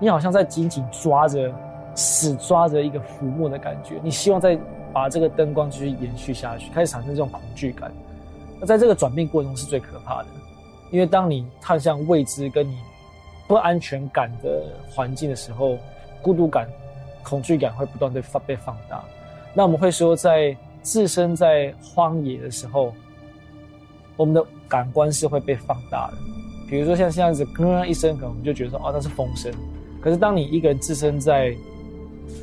[0.00, 1.52] 你好像在紧紧抓着，
[1.94, 4.58] 死抓着一个浮木的感觉，你希望在。
[4.94, 7.92] 把这个灯光继续延续下去，开始产生这种恐惧感。
[8.60, 10.28] 那在这个转变过程中是最可怕的，
[10.92, 12.78] 因为当你踏向未知跟你
[13.48, 15.76] 不安全感的环境的时候，
[16.22, 16.68] 孤独感、
[17.24, 19.04] 恐惧感会不断的放被放大。
[19.52, 22.94] 那我们会说，在置身在荒野的时候，
[24.16, 26.14] 我们的感官是会被放大的。
[26.70, 29.52] 比如说像这样子，咯一声，可能我们就觉得说，哦，那是风声。
[30.00, 31.54] 可是当你一个人置身在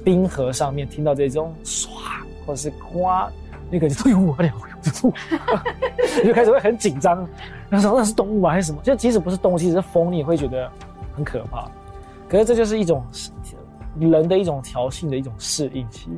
[0.03, 1.87] 冰河上面，听到这种唰。
[2.45, 3.31] 或者是夸
[3.69, 4.53] 那个就有我了，有
[6.21, 7.27] 你就开始会很紧张，
[7.69, 8.81] 然后说那是动物吗还是什么？
[8.81, 10.69] 就即使不是动物，其实是风，你也会觉得
[11.15, 11.69] 很可怕。
[12.27, 13.03] 可是这就是一种
[13.97, 16.09] 人的一种调性的一种适应期。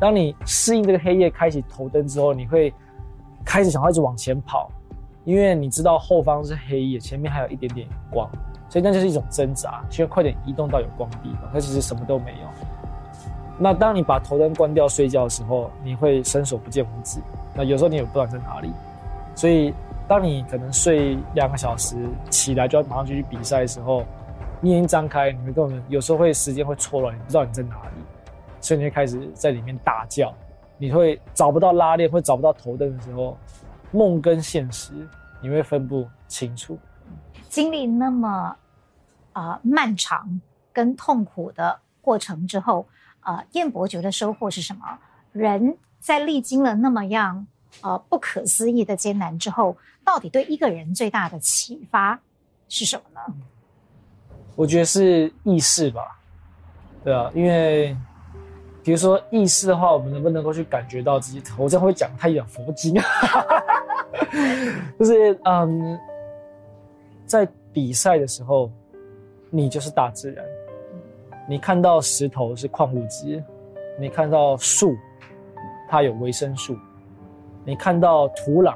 [0.00, 2.72] 当你适应这个黑夜，开启头灯之后，你会
[3.44, 4.70] 开始想要一直往前跑，
[5.24, 8.30] 因为你知道后方是黑夜，前面还有一点点光，
[8.68, 11.52] 所以那就是一种挣扎，需要快点移动到有光的地方。
[11.52, 12.48] 可其实什么都没有。
[13.60, 17.18] 那当你把头灯关掉睡觉的时候，你会伸手不见五指。
[17.54, 18.72] 那有时候你也不知道在哪里，
[19.34, 19.74] 所以
[20.06, 21.96] 当你可能睡两个小时，
[22.30, 24.04] 起来就要马上去比赛的时候，
[24.60, 28.00] 你眼睛张开，你会根本有时候会时间会错乱，你不知道你在哪里，
[28.60, 30.32] 所以你会开始在里面大叫，
[30.76, 33.36] 你会找不到拉链，会找不到头灯的时候，
[33.90, 34.92] 梦跟现实
[35.42, 36.78] 你会分不清楚。
[37.48, 38.56] 经历那么
[39.32, 40.40] 啊、漫长
[40.72, 42.86] 跟痛苦的过程之后。
[43.20, 44.98] 啊，燕伯觉得收获是什么？
[45.32, 47.46] 人在历经了那么样
[47.82, 52.18] 呃不可思议的艰难之后，到底对一个人最大的启发
[52.68, 53.34] 是什么呢？
[54.56, 56.18] 我觉得是意识吧，
[57.04, 57.96] 对啊，因为
[58.82, 61.42] 比如说意识的话，我们能不能够去感觉到自己？
[61.56, 63.04] 我这样会讲太讲佛经啊，
[64.98, 66.00] 就是嗯，
[67.26, 68.70] 在比赛的时候，
[69.50, 70.44] 你就是大自然。
[71.48, 73.42] 你看到石头是矿物质，
[73.98, 74.94] 你看到树，
[75.88, 76.76] 它有维生素，
[77.64, 78.74] 你看到土壤，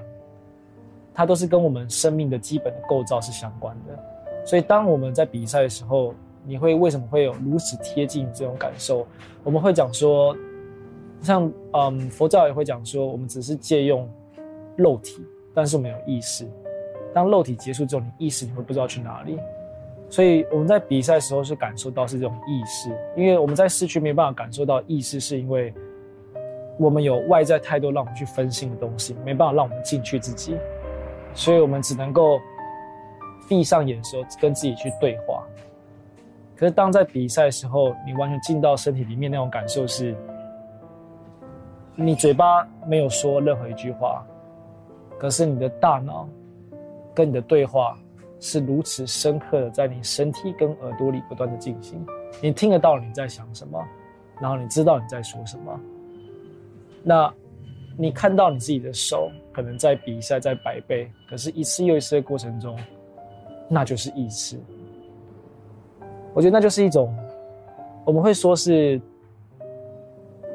[1.13, 4.45] 它都是跟我们生命的基本的构造是相关的。
[4.47, 9.07] 所以，当我们在比赛的时候，你会为什么会有如此贴近这种感受？
[9.45, 10.35] 我们会讲说，
[11.21, 14.11] 像嗯，佛教也会讲说，我们只是借用
[14.77, 16.49] 肉体，但是我们有意识。
[17.13, 19.39] 当肉体结束之后，你意识你会不知道去哪里。
[20.13, 25.73] 所以我们在比赛的时候是感受到是这种意识，因为我们在市区没办法感受到意识，是因为
[26.79, 30.55] 我们有外在太多让我们去分心的东西，没办法让我们进去自己，
[31.33, 32.39] 所以我们只能够
[33.49, 35.43] 闭上眼的时候跟自己去对话。
[36.57, 40.15] 可是当在比赛的时候，你完全进到身体里面那种感受是，
[41.95, 44.23] 你嘴巴没有说任何一句话，
[45.19, 46.29] 可是你的大脑
[47.15, 47.97] 跟你的对话。
[48.45, 52.05] 是如此深刻的，在你身体跟耳朵里不断的进行，
[52.43, 53.81] 你听得到你在想什么，
[54.41, 55.81] 然后你知道你在说什么。
[57.05, 57.33] 那，
[57.97, 62.77] 你看到你自己的手可能在比赛，在百倍，可是一次又一次的过程中，
[63.69, 64.59] 那就是意识。
[66.35, 67.17] 我觉得那就是一种，
[68.05, 69.01] 我们会说是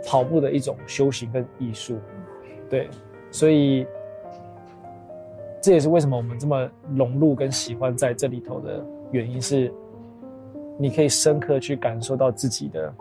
[0.06, 1.97] 跑步的一种修行跟艺术，
[2.69, 2.89] 对，
[3.32, 3.88] 所以。
[5.67, 9.69] 这也是为什么我们这么融入跟喜欢在这里头的原因是，
[10.80, 12.95] 你可以深刻去感受到自己的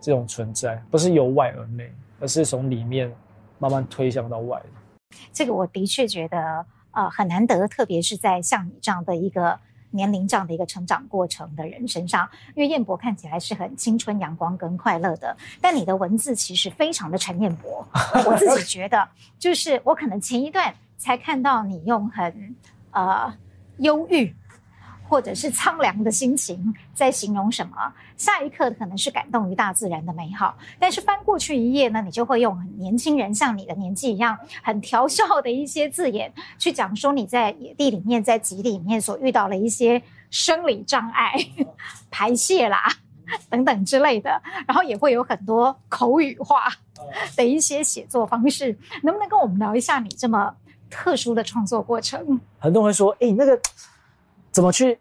[0.00, 3.14] 这种存在，不是由外而内，而是从里面
[3.58, 4.58] 慢慢推向到外。
[5.30, 9.54] 这个我的确觉得呃很难得，特别是在像你这样的一个
[9.90, 17.86] 年龄这样的一个成长过程的人身上，因为彦博看起来是很青春阳光跟快乐的，但你的文字其实非常的陈彦博。
[18.24, 19.06] 我自己觉得，
[19.38, 22.56] 就是我可能前一段才看到你用很
[22.90, 23.32] 呃
[23.78, 24.34] 忧郁。
[25.08, 27.76] 或者是苍凉的心情在形容什么？
[28.16, 41.34] 下一刻可能是感动于大自然的美好，但是翻过去一页呢，你就会用很年轻人像你的年纪一样很调笑的一些字眼去讲说你在野地里面，在集里面所遇到了一些生理障碍、
[42.10, 42.92] 排泄啦
[43.48, 46.64] 等等之类的，然后也会有很多口语化
[47.36, 48.76] 的一些写作方式。
[49.04, 50.52] 能不能跟我们聊一下你这么
[50.90, 52.40] 特殊的创作过程？
[52.58, 53.58] 很多人会说：“哎、欸，那个。”
[54.52, 54.98] 怎么去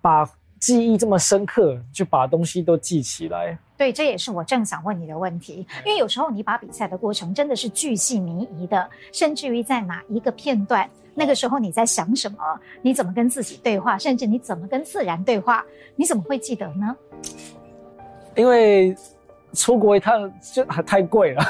[0.00, 0.24] 把
[0.60, 3.58] 记忆这么深刻，就把东西都记起来？
[3.76, 5.66] 对，这也是我正想问你的问题。
[5.84, 12.38] 因为有时候你把比赛的过程真的是巨细靡遗的，甚至于在哪一个片段，那个时候你在想什么？
[12.80, 13.98] 你怎么跟自己对话？
[13.98, 15.64] 甚至你怎么跟自然对话？
[15.96, 16.96] 你怎么会记得呢？
[18.36, 18.96] 因为
[19.54, 21.42] 出国一趟就还太贵了。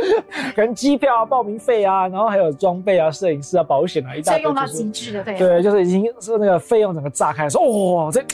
[0.54, 4.42] 可能机票啊、报名费啊，然后还有装备啊、摄影师啊、保险啊，一大堆、就是。
[4.42, 5.38] 用到极致的，对。
[5.38, 8.24] 对，就是已经是那个费用整个炸开，说哇、哦，这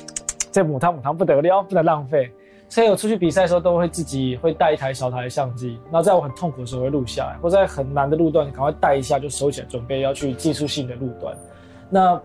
[0.50, 2.30] 这母汤母汤不得了，不能浪费。
[2.68, 11.36] 所以我出去比赛的时候，都会自己会带一台小台的相机，然后在我很痛苦的时候会录下来，或在很难的路段，赶快带一下就收起来，准备要去技术性的路段。
[11.88, 12.20] 那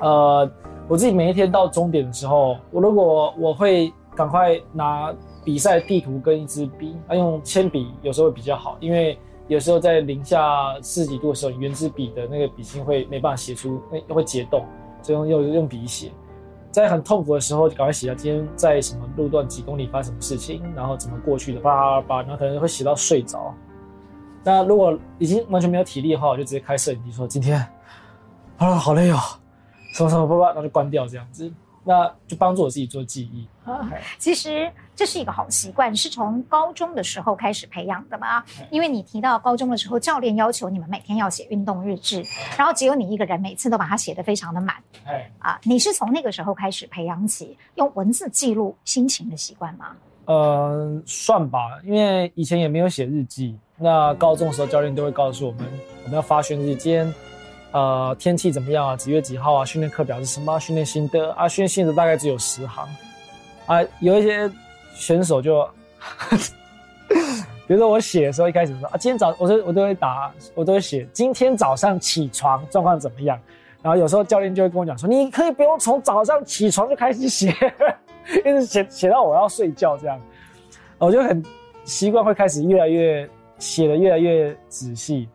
[0.00, 0.50] 呃，
[0.88, 5.14] 我自己每一天到终点的时候，我如果我会赶快拿。
[5.44, 14.64] 比赛地图跟一支笔，啊，用铅笔有时候会比较好，因为有时候在零下四十几度的时候，原子笔的那个笔芯会没办法写出，那会结冻，
[15.02, 16.12] 所以用用用笔写。
[16.70, 23.54] 在很痛苦的时候，就赶快写下今天在什么路段几公里发生什么事情，然后怎么过去的，叭叭叭，然后可能会写到睡着。
[24.42, 27.62] 那如果已经完全没有体力的话，我就直接开摄影机说今天
[28.56, 29.18] 啊好累哦，
[29.94, 31.52] 什么什么叭叭，然后就关掉这样子。
[31.84, 33.46] 那就帮助我自己做记忆。
[33.64, 38.42] 啊，其实这是一个好习惯，是从高中的时候开始培养的嘛？
[38.70, 42.24] 因为你提到高中的时候，教练要求你们每天要写运动日志，
[42.56, 44.76] 然后只有你一个人每次都把它写得非常的满。
[45.04, 49.96] 哎，啊，你是从那个时候开始培养起用文字记录心情的习惯吗？
[50.24, 53.56] 呃，算吧，因为以前也没有写日记。
[53.76, 55.66] 那高中的时候，教练都会告诉我们，
[56.04, 56.96] 我们要发宣日记。
[57.72, 58.94] 呃，天气怎么样啊？
[58.94, 59.64] 几月几号啊？
[59.64, 60.58] 训练课表是什么？
[60.60, 61.48] 训练心得啊？
[61.48, 62.86] 训练心得大概只有十行
[63.66, 63.82] 啊。
[64.00, 64.50] 有一些
[64.94, 65.66] 选手就，
[67.66, 73.40] 比如说我写的时候，一开始说啊，今天早我都我都会打，我都会写今天早上起床状况怎么样。
[73.80, 77.56] 然后有时候教练就会跟我讲说，你可以不用从早上起床就开始写，
[78.44, 80.20] 一直写写到我要睡觉这样。
[80.98, 81.42] 我就很
[81.84, 83.26] 习惯会开始越来越
[83.58, 85.26] 写的越来越仔细，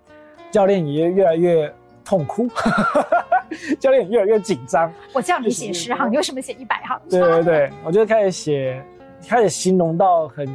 [0.51, 1.73] 教练也越来越。
[2.07, 2.47] 痛哭，
[3.81, 4.89] 教练越来越紧张。
[5.11, 6.97] 我叫你写十行，你为什么写一百行？
[7.09, 8.81] 对对对，我就开始写，
[9.27, 10.47] 开始形容到很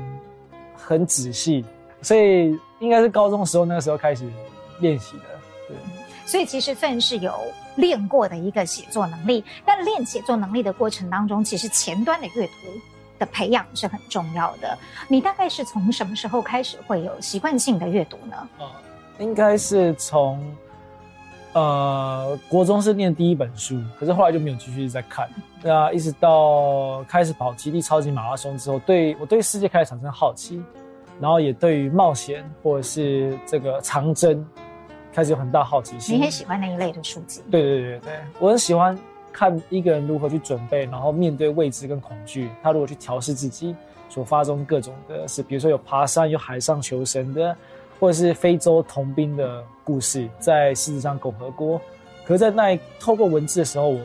[0.75, 1.62] 很仔细，
[2.01, 4.27] 所以应该是高中的时候，那个时候开始
[4.81, 5.25] 练习的。
[5.69, 5.77] 对，
[6.25, 7.38] 所以其实算是有
[7.77, 9.45] 练过的一个写作能力。
[9.67, 12.53] 但练写作能力的过程当中，其实前端的阅读
[13.19, 14.79] 的培养是很重要的。
[15.07, 18.49] 你大概是从什么时候开始会有习惯性的阅读呢？
[18.59, 18.71] 哦，
[19.19, 20.43] 应该是从。
[21.55, 25.29] 呃，国中是念第一本书，可是后来就没有继续再看。
[25.62, 30.62] 那一直到开始跑极地超级马拉松之后，对我对世界开始产生好奇，
[31.21, 34.45] 然后也对于冒险或者是这个长征
[35.12, 36.17] 开始有很大好奇心。
[36.17, 37.43] 你很喜欢那一类的书籍？
[37.51, 38.99] 对对对对，我很喜欢
[39.31, 43.77] 看一个人如何去准备，然后面对未知跟恐惧，他如何去调试自己，
[44.09, 47.55] 所发生各种的事，比如说有爬山，有海上求生的。
[48.03, 51.81] 或者是非洲童兵的故事，在狮子山共和国，
[52.25, 54.01] 可是，在那透过文字的时候，我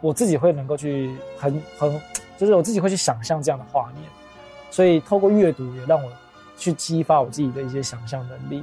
[0.00, 2.00] 我自己会能够去很很，
[2.38, 4.04] 就是我自己会去想象这样的画面，
[4.70, 6.10] 所以透过阅读也让我
[6.58, 8.62] 去激发我自己的一些想象能力。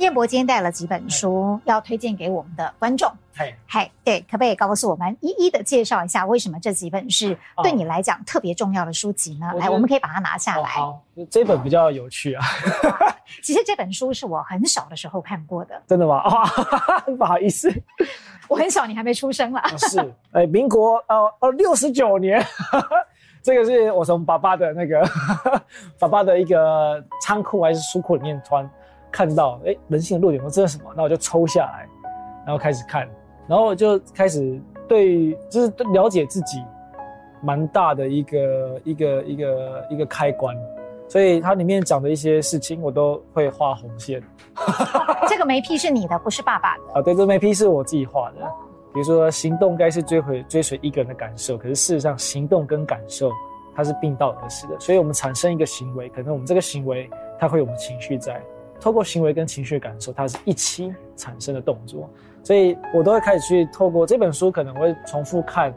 [0.00, 9.52] 彦博今天带了几本书要推荐给我们的观众，嘿，嘿，对，可不可以告诉我们一一的介绍一下，为什么这几本是对你来讲特别重要的书籍呢？
[9.54, 10.68] 来，我们可以把它拿下来。
[10.68, 12.44] 好，这本比较有趣啊。
[13.44, 15.80] 其实这本书是我很小的时候看过的。
[15.86, 16.16] 真的吗？
[16.18, 16.44] 啊，
[17.16, 17.72] 不好意思，
[18.48, 19.62] 我很小，你还没出生了。
[19.78, 20.00] 是，
[20.32, 22.44] 哎，民国呃呃六十九年，
[23.46, 25.00] 这个是我从爸爸的那个
[26.00, 28.68] 爸爸的一个仓库还是书库里面穿。
[29.08, 30.90] 看到哎，人性的弱点，我这是什么？
[30.96, 31.88] 那我就抽下来，
[32.44, 33.08] 然后开始看，
[33.46, 36.60] 然后我就开始对，就是了解自己，
[37.40, 40.54] 蛮大的一个一个一个一个开关。
[41.08, 44.20] 所以它里面讲的一些事情，我都会画红线。
[45.30, 47.00] 这个眉批是你的，不是爸爸的啊？
[47.00, 48.65] 对，这个眉批是我自己画的。
[48.96, 53.30] 比如说，行动该是追回追随一个人的感受，可是事实上，行动跟感受
[53.74, 54.80] 它是并道而驰的。
[54.80, 57.06] 所以，我们产生一个行为，可能我们这个行为
[57.38, 58.40] 它会有我们情绪在，
[58.80, 62.08] 透过行为跟情绪的感受，它是一起产生的动作。
[62.42, 65.74] 所以我都会开始去透过这本书，可能会重复看，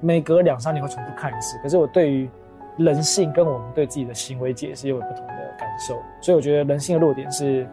[0.00, 1.58] 每隔两三年会重复看一次。
[1.62, 2.26] 可是我对于
[2.78, 6.00] 人性跟我们对自己的行为解释又有不同的感受。
[6.22, 7.68] 所以我觉得人性的弱点是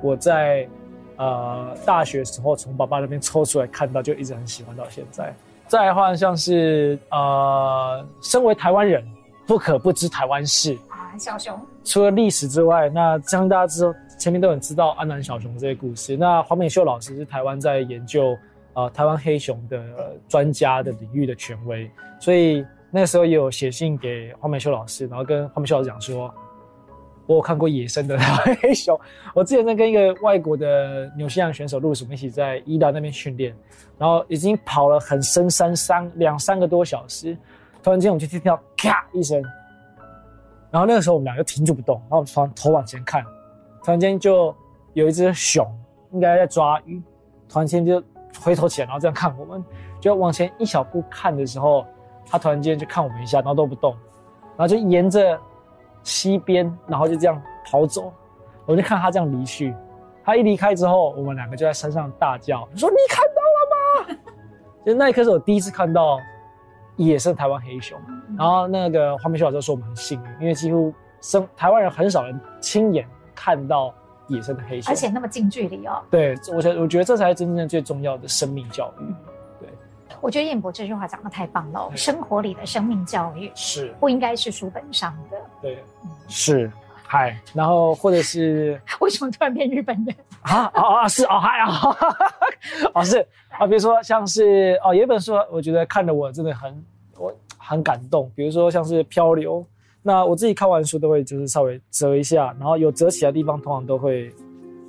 [0.00, 0.68] 我在。
[1.16, 5.34] 呃，大学时候从爸爸那边抽出来看到，就一直很喜欢到现在。
[5.66, 9.02] 再来的话，像是呃，身为台湾人，
[9.46, 11.58] 不可不知台湾事啊，小熊。
[11.84, 16.16] 除了历史之外，那相信大家知道前面都很知道安南小熊这些故事。
[16.16, 18.36] 那黄美秀老师是台湾在研究
[18.74, 19.82] 呃台湾黑熊的
[20.28, 21.90] 专家的领域的权威，
[22.20, 26.32] 所以那时候也有写信给黄美秀老师，然后跟黄美秀老师讲说。
[27.26, 28.18] 我有看过野生的
[28.60, 28.98] 黑熊。
[29.34, 33.54] 我之前在跟一个外国的纽西兰选手露什，我们一起在伊达那边训练，
[33.98, 37.36] 然后已经跑了很深山三两三个多小时，
[37.82, 39.42] 突然间我们就听到咔一声，
[40.70, 43.24] 然后那个时候我们俩就停住不动，然后从头往前看，
[43.82, 44.54] 突然间就
[44.92, 45.66] 有一只熊
[46.12, 47.02] 应该在抓鱼，
[47.48, 48.02] 突然间就
[48.40, 49.64] 回头起来，然后这样看我们，
[50.00, 51.86] 就往前一小步看的时候，
[52.26, 53.96] 它突然间就看我们一下，然后都不动，
[54.56, 55.40] 然后就沿着。
[56.04, 58.12] 西边，然后就这样跑走，
[58.66, 59.74] 我就看他这样离去。
[60.24, 63.42] 他一离开之后，我们两个就在山上大叫，说：“你看到
[64.06, 64.20] 了吗？”
[64.86, 66.18] 就那一刻是我第一次看到
[66.96, 67.98] 野生台湾黑熊。
[68.38, 73.92] 然后那个黄明秀老师说我们很幸运，因为几乎生台湾人很少人亲眼看到
[74.28, 76.02] 野生的黑熊，而且那么近距离哦。
[76.10, 79.14] 对，我觉我觉得这才是真正最重要的生命教育。
[80.20, 85.36] 我觉得燕博这句话讲得太棒了，生活里的生命教育是不应该是书本上的。
[85.60, 85.78] 对，
[86.28, 86.70] 是，
[87.06, 90.70] 嗨，然后或者是 为什么突然变日本人啊？
[90.72, 91.70] 啊啊是哦嗨啊，
[92.94, 93.18] 哦是
[93.58, 96.84] 啊，比如说像是哦有一本书，我觉得看得我真的很
[97.18, 99.64] 我很感动，比如说像是漂流，
[100.00, 104.34] 那我自己看完书都会就是稍微折一下，然后有折起来的地方，通常都会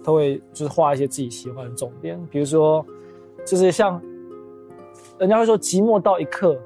[0.03, 2.85] 都会就是画一些自己喜欢的重点，比如说
[3.45, 4.01] 就是像。
[5.19, 6.59] 人家会说寂寞到一刻，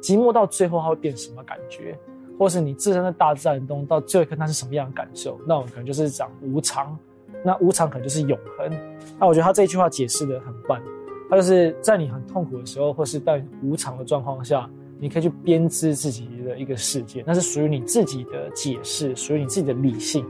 [0.00, 1.98] 寂寞到最后它会变什么感觉，
[2.38, 5.38] 或是你置身在大自然中到最后一刻它是什么样的感受？
[5.46, 6.96] 那我可能就是讲无常，
[7.44, 8.70] 那无常可能就是永恒。
[9.18, 10.80] 那我觉得他这一句话解释的很棒，
[11.28, 14.70] 他就是在你很痛苦的时候，或是在无常的状况下，
[15.00, 20.22] 你可以去编织自己的一个世界，那是属于你自己的解释，属于你自己的理性。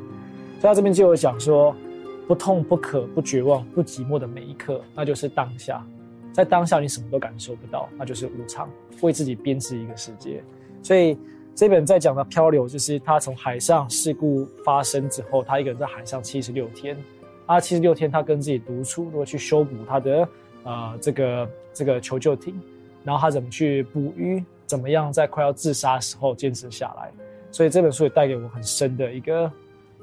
[0.60, 1.74] 所以他这边就有讲说，
[2.26, 5.84] 不痛不渴不绝望不寂寞的每一刻，那就是当下。
[6.34, 8.68] 在当下，你什么都感受不到，那就是无常，
[9.02, 10.42] 为自己编织一个世界。
[10.82, 11.16] 所以
[11.54, 16.98] 这本在讲的漂流，就是他从海上事故发生之后，他一个人在海上七十六天，
[17.46, 20.28] 啊，七十六天他跟自己独处，如何去修补他的
[20.64, 22.60] 呃这个这个求救艇，
[23.04, 27.12] 然后他怎么去捕鱼，怎么样在快要自杀的时候坚持下来。
[27.52, 29.52] 所以这本书也带给我很深的一个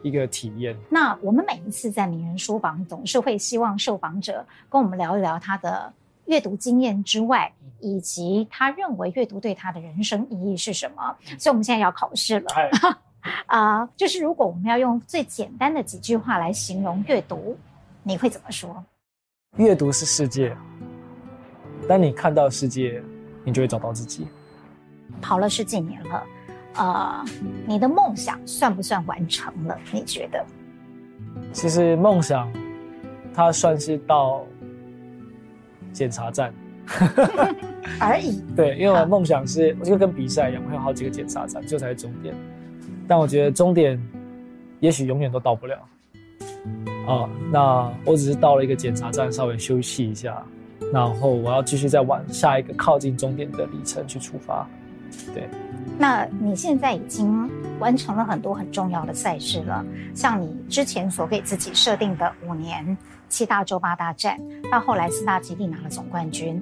[0.01, 0.73] 一个体验。
[0.89, 5.91] 那我们每一次在名人书房，总是会希望受访者跟我们聊一聊他的。
[6.25, 11.15] 阅读经验之外，以及他认为阅读对他的人生意义是什么？
[11.37, 12.51] 所以我们现在要考试了。
[13.45, 17.57] 啊、呃，就是如果我们要用最简单的几句话来形容阅读，
[18.03, 18.83] 你会怎么说？
[19.57, 20.55] 阅读是世界，
[21.87, 23.03] 当你看到世界，
[23.43, 24.27] 你就会找到自己。
[25.21, 26.23] 跑了十几年了，
[26.75, 27.25] 呃，
[27.67, 29.77] 你的梦想算不算完成了？
[29.91, 30.43] 你觉得？
[31.51, 32.51] 其实梦想，
[33.33, 34.45] 它算是到。
[35.91, 36.53] 检查站
[37.99, 38.41] 而已。
[38.55, 42.33] 对，因为我的梦想是，我就跟比赛一样，我有好几个检查站，这才是终点。
[43.07, 44.01] 但我觉得终点，
[44.79, 45.77] 也许永远都到不了。
[47.07, 50.43] 啊，那我只是到了一个检查站，稍微休息一下，
[50.93, 54.67] 然后我要继续再往下一个靠近终点的里程去出发。
[55.33, 55.47] 对。
[56.01, 57.47] 那你现在已经
[57.79, 59.85] 完成了很多很重要的赛事了，
[60.15, 62.97] 像你之前所给自己设定的五年。
[63.29, 64.37] 七大洲八大战，
[64.69, 66.61] 到后来四大基地拿了总冠军。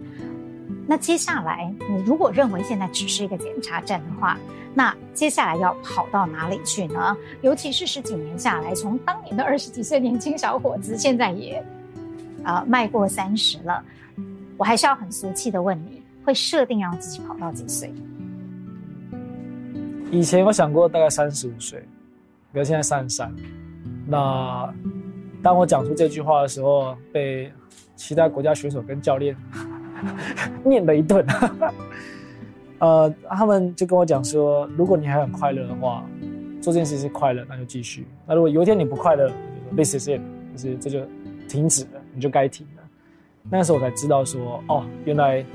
[0.85, 4.37] 那接下来，你如果认为现在只是一个检查站的话，
[4.75, 7.17] 那接下来要跑到哪里去呢？
[7.41, 11.63] 尤其是十几年下来，从当年的二十几岁年轻小伙子，现在也
[12.43, 13.83] 呃迈过三十了。
[14.57, 17.91] 我还是要很俗气的问你，会设定让自己跑到几岁？
[20.11, 21.79] 以前我想过大概三十五岁，
[22.51, 23.33] 比如现在三十三。
[24.07, 24.73] 那
[25.41, 27.51] 当我讲出这句话的时候，被
[27.95, 29.35] 其他国家选手跟教练
[30.65, 31.25] 念了一顿。
[32.79, 36.03] 呃，他们就跟我讲说，如果你还很快乐的话，
[36.61, 38.07] 做这件事是快乐，那就继续。
[38.25, 39.29] 那如果有一天你不快乐
[39.75, 40.21] ，this is it，
[40.53, 41.01] 就是这就
[41.47, 42.83] 停止了，你就该停了。
[43.49, 45.45] 那时候我才知道说，哦，原来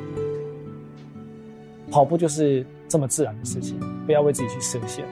[1.90, 5.04] 跑步就是这么自然的事情，不要为自己去设限。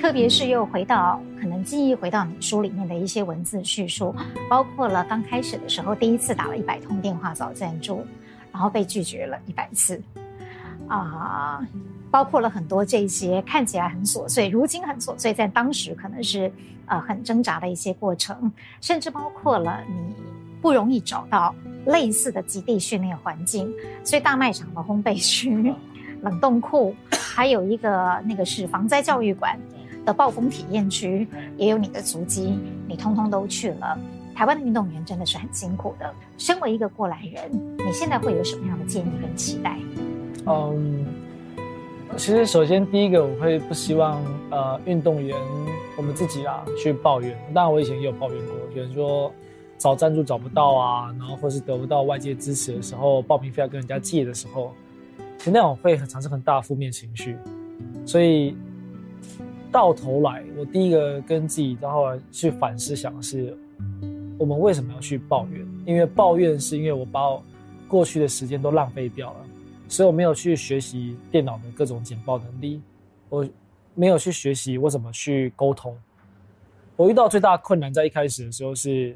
[0.00, 4.14] 特别是又回到可能记忆回到你书里面的一些文字叙述，
[4.48, 8.06] 包括了刚开始的时候第一次打了一百通电话找赞助，
[8.52, 10.00] 然后被拒绝了一百次，
[10.86, 11.66] 啊、呃，
[12.10, 16.50] 包括了很多这些看起来很琐碎，如今很琐碎，在当时可能是
[16.86, 18.50] 呃很挣扎的一些过程，
[18.80, 20.14] 甚至包括了你
[20.62, 21.52] 不容易找到
[21.86, 23.72] 类似的极地训练环境，
[24.04, 25.74] 所以大卖场的烘焙区、
[26.22, 29.58] 冷冻库，还有一个那个是防灾教育馆。
[30.06, 33.98] 的暴风体验区也有你的足迹，你通通都去了。
[34.34, 36.10] 台湾的运动员真的是很辛苦的。
[36.38, 39.76] 身为一个过来人，你现在会有什么样的建议跟期待？
[40.46, 41.04] 嗯，
[42.16, 45.36] 其实首先第一个，我会不希望呃运动员
[45.98, 47.36] 我们自己啊去抱怨。
[47.52, 49.30] 当然我以前也有抱怨过，比如说
[49.76, 54.72] 找赞助找不到啊，然后或是得不到外界支持的时候，报名费要跟人家借的时候，
[55.48, 57.36] 实那种会产生很大负面情绪，
[58.06, 58.56] 所以。
[59.70, 63.54] 到头来，我第一个跟自己，然后去反思想的是，
[64.38, 65.60] 我们为什么要去抱怨？
[65.84, 67.44] 因为抱怨是因为我把我
[67.86, 69.40] 过去的时间都浪费掉了，
[69.86, 72.80] 所以我没有去学习电脑的各种简报能力，
[73.28, 73.46] 我
[73.94, 75.94] 没有去学习我怎么去沟通。
[76.96, 79.14] 我遇到最大的困难在一开始的时候是，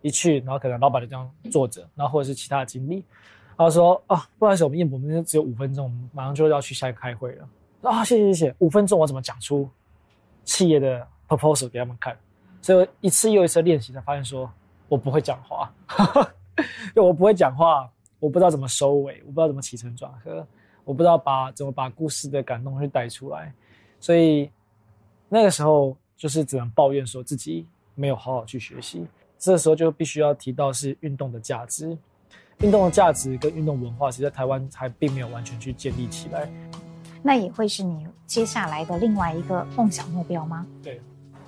[0.00, 3.04] 一去，然后可能老板就这样坐着，然后或者是其他的经历，
[3.62, 7.48] 然后说啊，不好意思，我们燕博，我们只有五分钟，我们马上就要去下一个开会了。
[7.82, 9.70] 啊，谢谢谢谢，五分钟我怎么讲出？
[10.42, 12.18] 企业的 proposal 给他们看，
[12.60, 14.50] 所以一次又一次练习，才发现说
[14.88, 15.72] 我不会讲话，
[16.58, 17.88] 因为我不会讲话，
[18.18, 20.44] 我不知道怎么收尾，我不知道怎么起承转合，
[20.82, 23.54] 我不知道把怎么把故事的感动去带出来，
[24.00, 24.50] 所以
[25.28, 29.06] 那个时候就是只能抱怨说自己没有好好去学习。
[29.38, 31.96] 这时候就必须要提到是运动的价值，
[32.62, 36.48] 运动的价值跟运动文化，其实在台湾还并没有完全去建立起来。
[37.20, 40.64] 那也会是你接下来的另外一个梦想目标吗？
[40.82, 41.00] 对，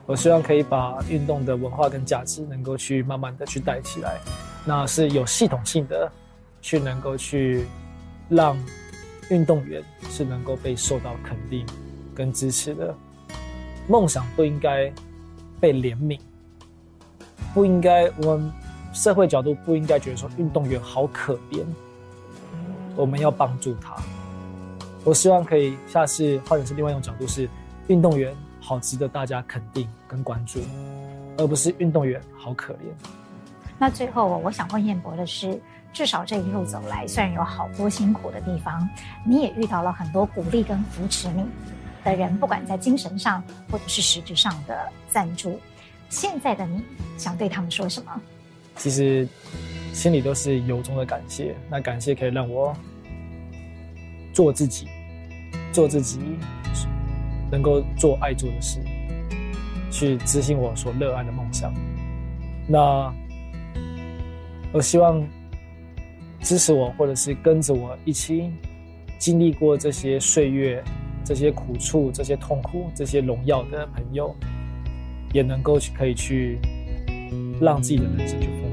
[0.06, 4.18] 我希望可以把运动的文化跟价值能够去慢慢的去带起来，
[4.64, 6.10] 那是有系统性的
[6.60, 7.64] 去能够去
[8.28, 8.56] 让
[9.30, 11.64] 运动员是能够被受到肯定
[12.12, 12.92] 跟支持的。
[13.86, 14.92] 梦想不应该
[15.60, 16.18] 被怜悯，
[17.52, 18.52] 不应该我们
[18.94, 21.64] 社会角度不应该觉得说运动员好可怜，
[22.96, 23.94] 我们要帮助他。
[25.02, 27.46] 我希望可以下次换成是另外一种角度，是
[27.88, 30.60] 运动员好值得大家肯定跟关注，
[31.36, 33.08] 而不是运动员好可怜。
[33.78, 35.60] 那最后我我想问彦博的是，
[35.92, 38.88] 至少这一路走来，虽然有好多辛苦的地方，
[39.26, 41.44] 你也遇到了很多鼓励跟扶持你
[42.04, 45.60] 的人，不管在精神上或者是实质上的赞助。
[46.08, 46.80] 现在的你
[47.18, 48.20] 想对他们说什么？
[48.76, 49.26] 其实
[49.92, 52.74] 心里都是由衷的感谢，那感谢可以让我
[54.32, 54.86] 做自己。
[55.72, 56.20] 做自己，
[57.50, 58.78] 能够做爱做的事，
[59.90, 61.74] 去执行我所热爱的梦想。
[62.68, 63.12] 那
[64.72, 65.20] 我希望
[66.40, 68.52] 支持我，或者是跟着我一起
[69.18, 70.80] 经历过这些岁月、
[71.24, 74.32] 这些苦处、这些痛苦、这些荣耀的朋友，
[75.32, 76.60] 也能够去可以去
[77.60, 78.63] 让自己的人生去。